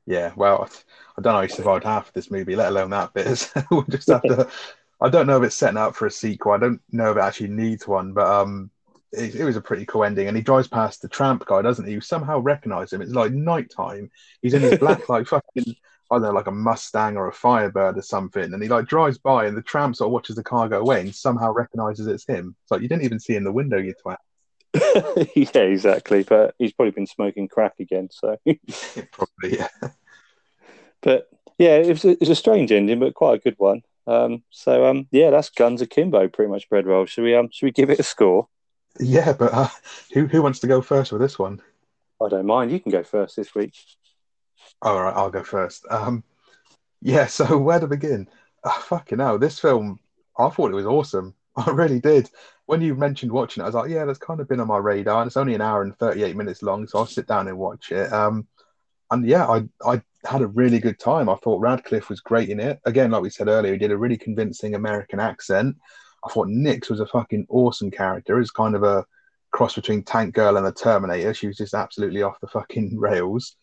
[0.10, 0.68] Yeah, well,
[1.16, 3.48] I don't know how he survived half of this movie, let alone that bit.
[3.72, 4.50] we'll just have to.
[5.00, 6.54] I don't know if it's setting up for a sequel.
[6.54, 8.72] I don't know if it actually needs one, but um,
[9.12, 10.28] it, it, was a pretty cool ending.
[10.28, 11.92] And he drives past the tramp guy, doesn't he?
[11.92, 13.04] You somehow recognise him.
[13.04, 14.10] It's like nighttime.
[14.42, 15.76] He's in his black, like fucking,
[16.10, 18.52] I don't know, like a Mustang or a Firebird or something.
[18.52, 21.02] And he like drives by, and the tramp sort of watches the car go away
[21.02, 22.56] and somehow recognises it's him.
[22.64, 24.18] It's like you didn't even see in the window, you twat.
[25.36, 26.24] yeah, exactly.
[26.24, 28.38] But he's probably been smoking crack again, so
[29.12, 29.68] probably yeah.
[31.02, 33.82] But yeah, it was, a, it was a strange ending, but quite a good one.
[34.08, 37.06] Um, so um, yeah, that's Guns Akimbo, pretty much bread roll.
[37.06, 38.48] Should we um, should we give it a score?
[39.00, 39.70] Yeah, but uh,
[40.14, 41.62] who who wants to go first with this one?
[42.22, 42.72] I don't mind.
[42.72, 43.74] You can go first this week.
[44.82, 45.86] All right, I'll go first.
[45.90, 46.24] Um,
[47.02, 48.28] yeah, so where to begin?
[48.64, 50.00] Uh, fucking hell, this film,
[50.38, 51.34] I thought it was awesome.
[51.56, 52.30] I really did.
[52.66, 54.78] When you mentioned watching it, I was like, yeah, that's kind of been on my
[54.78, 55.22] radar.
[55.22, 57.92] And it's only an hour and 38 minutes long, so I'll sit down and watch
[57.92, 58.12] it.
[58.14, 58.48] Um,
[59.12, 61.30] and yeah, I, I had a really good time.
[61.30, 62.80] I thought Radcliffe was great in it.
[62.86, 65.76] Again, like we said earlier, he did a really convincing American accent.
[66.26, 68.36] I thought Nix was a fucking awesome character.
[68.36, 69.06] It was kind of a
[69.52, 71.34] cross between Tank Girl and the Terminator.
[71.34, 73.56] She was just absolutely off the fucking rails.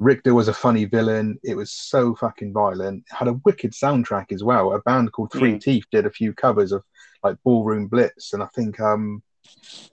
[0.00, 1.38] Riktor was a funny villain.
[1.44, 3.04] It was so fucking violent.
[3.10, 4.72] Had a wicked soundtrack as well.
[4.72, 5.60] A band called Three mm.
[5.60, 6.82] Teeth did a few covers of
[7.22, 9.22] like Ballroom Blitz, and I think um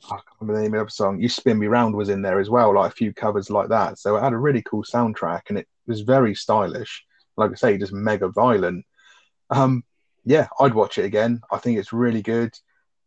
[0.05, 1.19] I can't remember the name of the song.
[1.19, 3.99] You Spin Me Round was in there as well, like a few covers like that.
[3.99, 7.03] So it had a really cool soundtrack and it was very stylish.
[7.35, 8.85] Like I say, just mega violent.
[9.49, 9.83] Um,
[10.25, 11.41] yeah, I'd watch it again.
[11.51, 12.53] I think it's really good.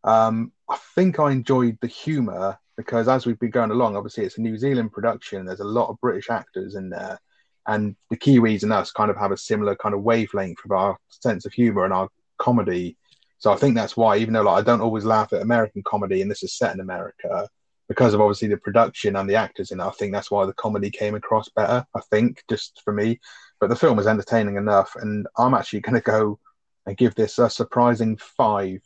[0.05, 4.39] Um, I think I enjoyed the humour because as we've been going along, obviously it's
[4.39, 5.45] a New Zealand production.
[5.45, 7.21] There's a lot of British actors in there,
[7.67, 10.97] and the Kiwis and us kind of have a similar kind of wavelength of our
[11.09, 12.09] sense of humour and our
[12.39, 12.97] comedy.
[13.39, 16.23] So I think that's why, even though like I don't always laugh at American comedy,
[16.23, 17.49] and this is set in America,
[17.91, 20.53] because of obviously the production and the actors in it, I think that's why the
[20.53, 21.85] comedy came across better.
[21.93, 23.19] I think just for me,
[23.59, 26.39] but the film was entertaining enough, and I'm actually going to go
[26.87, 28.79] and give this a surprising five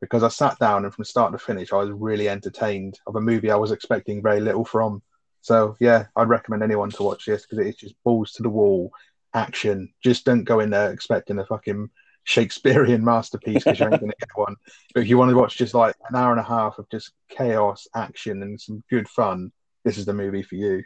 [0.00, 3.20] because I sat down and from start to finish, I was really entertained of a
[3.20, 5.02] movie I was expecting very little from.
[5.40, 8.92] So yeah, I'd recommend anyone to watch this because it's just balls to the wall
[9.34, 9.92] action.
[10.04, 11.90] Just don't go in there expecting a fucking
[12.24, 14.56] Shakespearean masterpiece because you ain't gonna get one.
[14.94, 17.12] But if you want to watch just like an hour and a half of just
[17.28, 19.52] chaos, action, and some good fun,
[19.84, 20.82] this is the movie for you.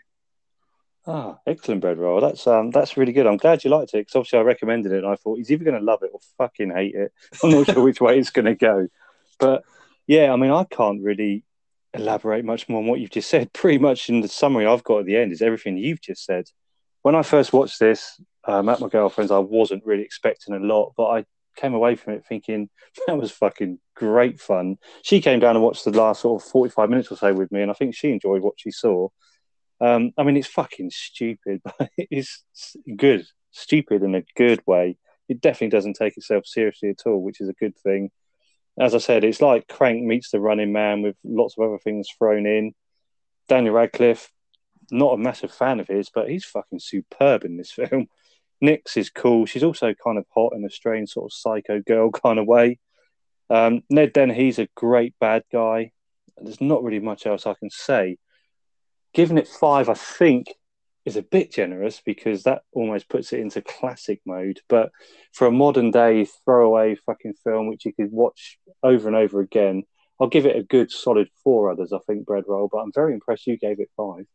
[1.09, 2.21] Ah, excellent bread roll.
[2.21, 3.27] That's um, that's really good.
[3.27, 5.65] I'm glad you liked it because obviously I recommended it and I thought he's either
[5.65, 7.13] going to love it or fucking hate it.
[7.43, 8.89] I'm not sure which way it's going to go.
[9.39, 9.63] But
[10.07, 11.45] yeah, I mean, I can't really
[11.95, 13.53] elaborate much more on what you've just said.
[13.53, 16.47] Pretty much in the summary I've got at the end is everything you've just said.
[17.03, 20.93] When I first watched this um, at my girlfriend's, I wasn't really expecting a lot,
[20.97, 21.25] but I
[21.57, 22.69] came away from it thinking
[23.07, 24.79] that was fucking great fun.
[25.03, 27.63] She came down and watched the last sort of 45 minutes or so with me,
[27.63, 29.09] and I think she enjoyed what she saw.
[29.81, 32.45] Um, I mean, it's fucking stupid, but it's
[32.97, 33.27] good.
[33.51, 34.99] Stupid in a good way.
[35.29, 38.11] It definitely doesn't take itself seriously at all, which is a good thing
[38.79, 42.09] as I said, it's like Crank meets the Running Man with lots of other things
[42.19, 42.75] thrown in.
[43.49, 44.31] Daniel Radcliffe,
[44.91, 48.09] not a massive fan of his, but he's fucking superb in this film.
[48.61, 49.47] Nix is cool.
[49.47, 52.79] She's also kind of hot in a strange sort of psycho girl kind of way.
[53.49, 55.93] Um, Ned Dennehy's a great bad guy.
[56.39, 58.19] There's not really much else I can say.
[59.15, 60.49] Giving it five, I think
[61.07, 64.61] is a bit generous because that almost puts it into classic mode.
[64.69, 64.91] But
[65.33, 69.85] for a modern day throwaway fucking film, which you could watch over and over again,
[70.21, 71.93] I'll give it a good solid four others.
[71.93, 74.27] I think bread roll, but I'm very impressed you gave it five.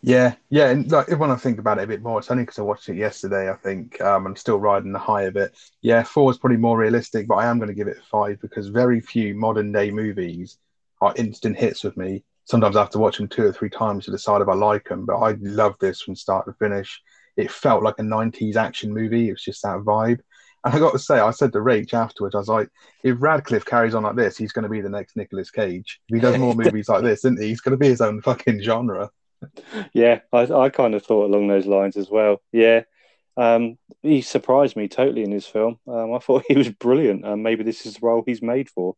[0.00, 2.58] Yeah, yeah, and like when I think about it a bit more, it's only because
[2.58, 3.50] I watched it yesterday.
[3.50, 5.56] I think um, I'm still riding the high of it.
[5.82, 8.68] Yeah, four is probably more realistic, but I am going to give it five because
[8.68, 10.58] very few modern day movies
[11.00, 14.04] are instant hits with me sometimes I have to watch them two or three times
[14.04, 15.04] to decide if I like them.
[15.04, 17.00] But I love this from start to finish.
[17.36, 19.28] It felt like a 90s action movie.
[19.28, 20.20] It was just that vibe.
[20.64, 22.68] And I got to say, I said to Rach afterwards, I was like,
[23.04, 26.00] if Radcliffe carries on like this, he's going to be the next Nicolas Cage.
[26.08, 27.48] If he does more movies like this, isn't he?
[27.48, 29.10] He's going to be his own fucking genre.
[29.92, 32.40] Yeah, I, I kind of thought along those lines as well.
[32.52, 32.82] Yeah.
[33.36, 35.78] Um, he surprised me totally in his film.
[35.86, 37.24] Um, I thought he was brilliant.
[37.24, 38.94] and maybe this is the role he's made for.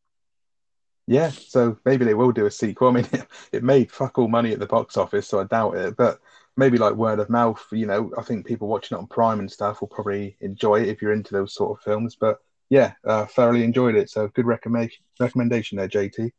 [1.07, 2.89] Yeah, so maybe they will do a sequel.
[2.91, 5.77] I mean, it, it made fuck all money at the box office, so I doubt
[5.77, 5.97] it.
[5.97, 6.21] But
[6.57, 9.51] maybe like word of mouth, you know, I think people watching it on Prime and
[9.51, 12.17] stuff will probably enjoy it if you're into those sort of films.
[12.21, 12.39] But
[12.69, 14.11] yeah, uh, thoroughly enjoyed it.
[14.11, 16.31] So good recommendation recommendation there, JT.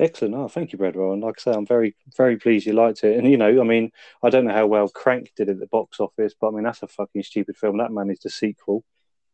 [0.00, 0.34] Excellent.
[0.34, 1.12] Oh, thank you, Breadwell.
[1.12, 3.18] And like I say, I'm very, very pleased you liked it.
[3.18, 6.00] And you know, I mean, I don't know how well Crank did at the box
[6.00, 7.76] office, but I mean, that's a fucking stupid film.
[7.76, 8.82] That managed a sequel.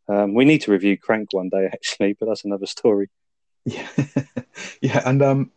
[0.08, 3.08] Um, we need to review Crank one day, actually, but that's another story.
[3.64, 3.86] Yeah,
[4.80, 5.52] yeah, and um,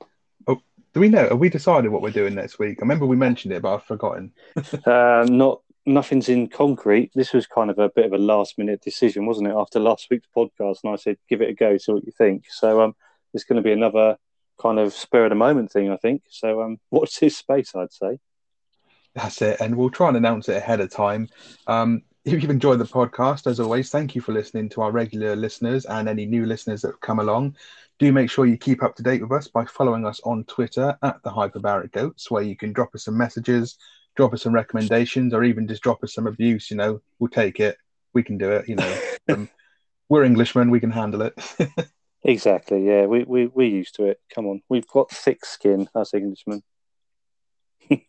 [0.46, 0.62] oh,
[0.94, 1.30] do we know?
[1.30, 2.78] Have we decided what we're doing next week?
[2.80, 4.32] I remember we mentioned it, but I've forgotten.
[4.86, 7.12] uh, not nothing's in concrete.
[7.16, 9.56] This was kind of a bit of a last minute decision, wasn't it?
[9.56, 12.46] After last week's podcast, and I said, "Give it a go, see what you think."
[12.50, 12.96] So um,
[13.34, 14.18] it's going to be another
[14.62, 16.24] kind of spur of the moment thing, I think.
[16.30, 18.20] So um, watch this space, I'd say.
[19.16, 21.30] That's it, and we'll try and announce it ahead of time.
[21.66, 25.36] Um, if you've enjoyed the podcast, as always, thank you for listening to our regular
[25.36, 27.56] listeners and any new listeners that have come along.
[27.98, 30.98] Do make sure you keep up to date with us by following us on Twitter
[31.02, 33.78] at the Hyperbaric Goats, where you can drop us some messages,
[34.16, 36.70] drop us some recommendations, or even just drop us some abuse.
[36.70, 37.78] You know, we'll take it.
[38.14, 38.70] We can do it.
[38.70, 39.00] You know,
[39.30, 39.50] um,
[40.08, 40.70] we're Englishmen.
[40.70, 41.34] We can handle it.
[42.24, 42.86] exactly.
[42.86, 44.20] Yeah, we we we're used to it.
[44.34, 46.64] Come on, we've got thick skin as Englishmen.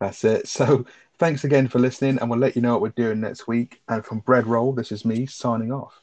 [0.00, 0.48] That's it.
[0.48, 0.86] So
[1.18, 3.80] thanks again for listening, and we'll let you know what we're doing next week.
[3.88, 6.00] And from Bread Roll, this is me signing off.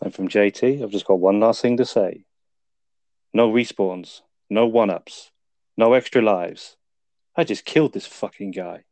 [0.00, 2.24] And from JT, I've just got one last thing to say.
[3.32, 5.30] No respawns, no one ups,
[5.76, 6.76] no extra lives.
[7.36, 8.84] I just killed this fucking guy.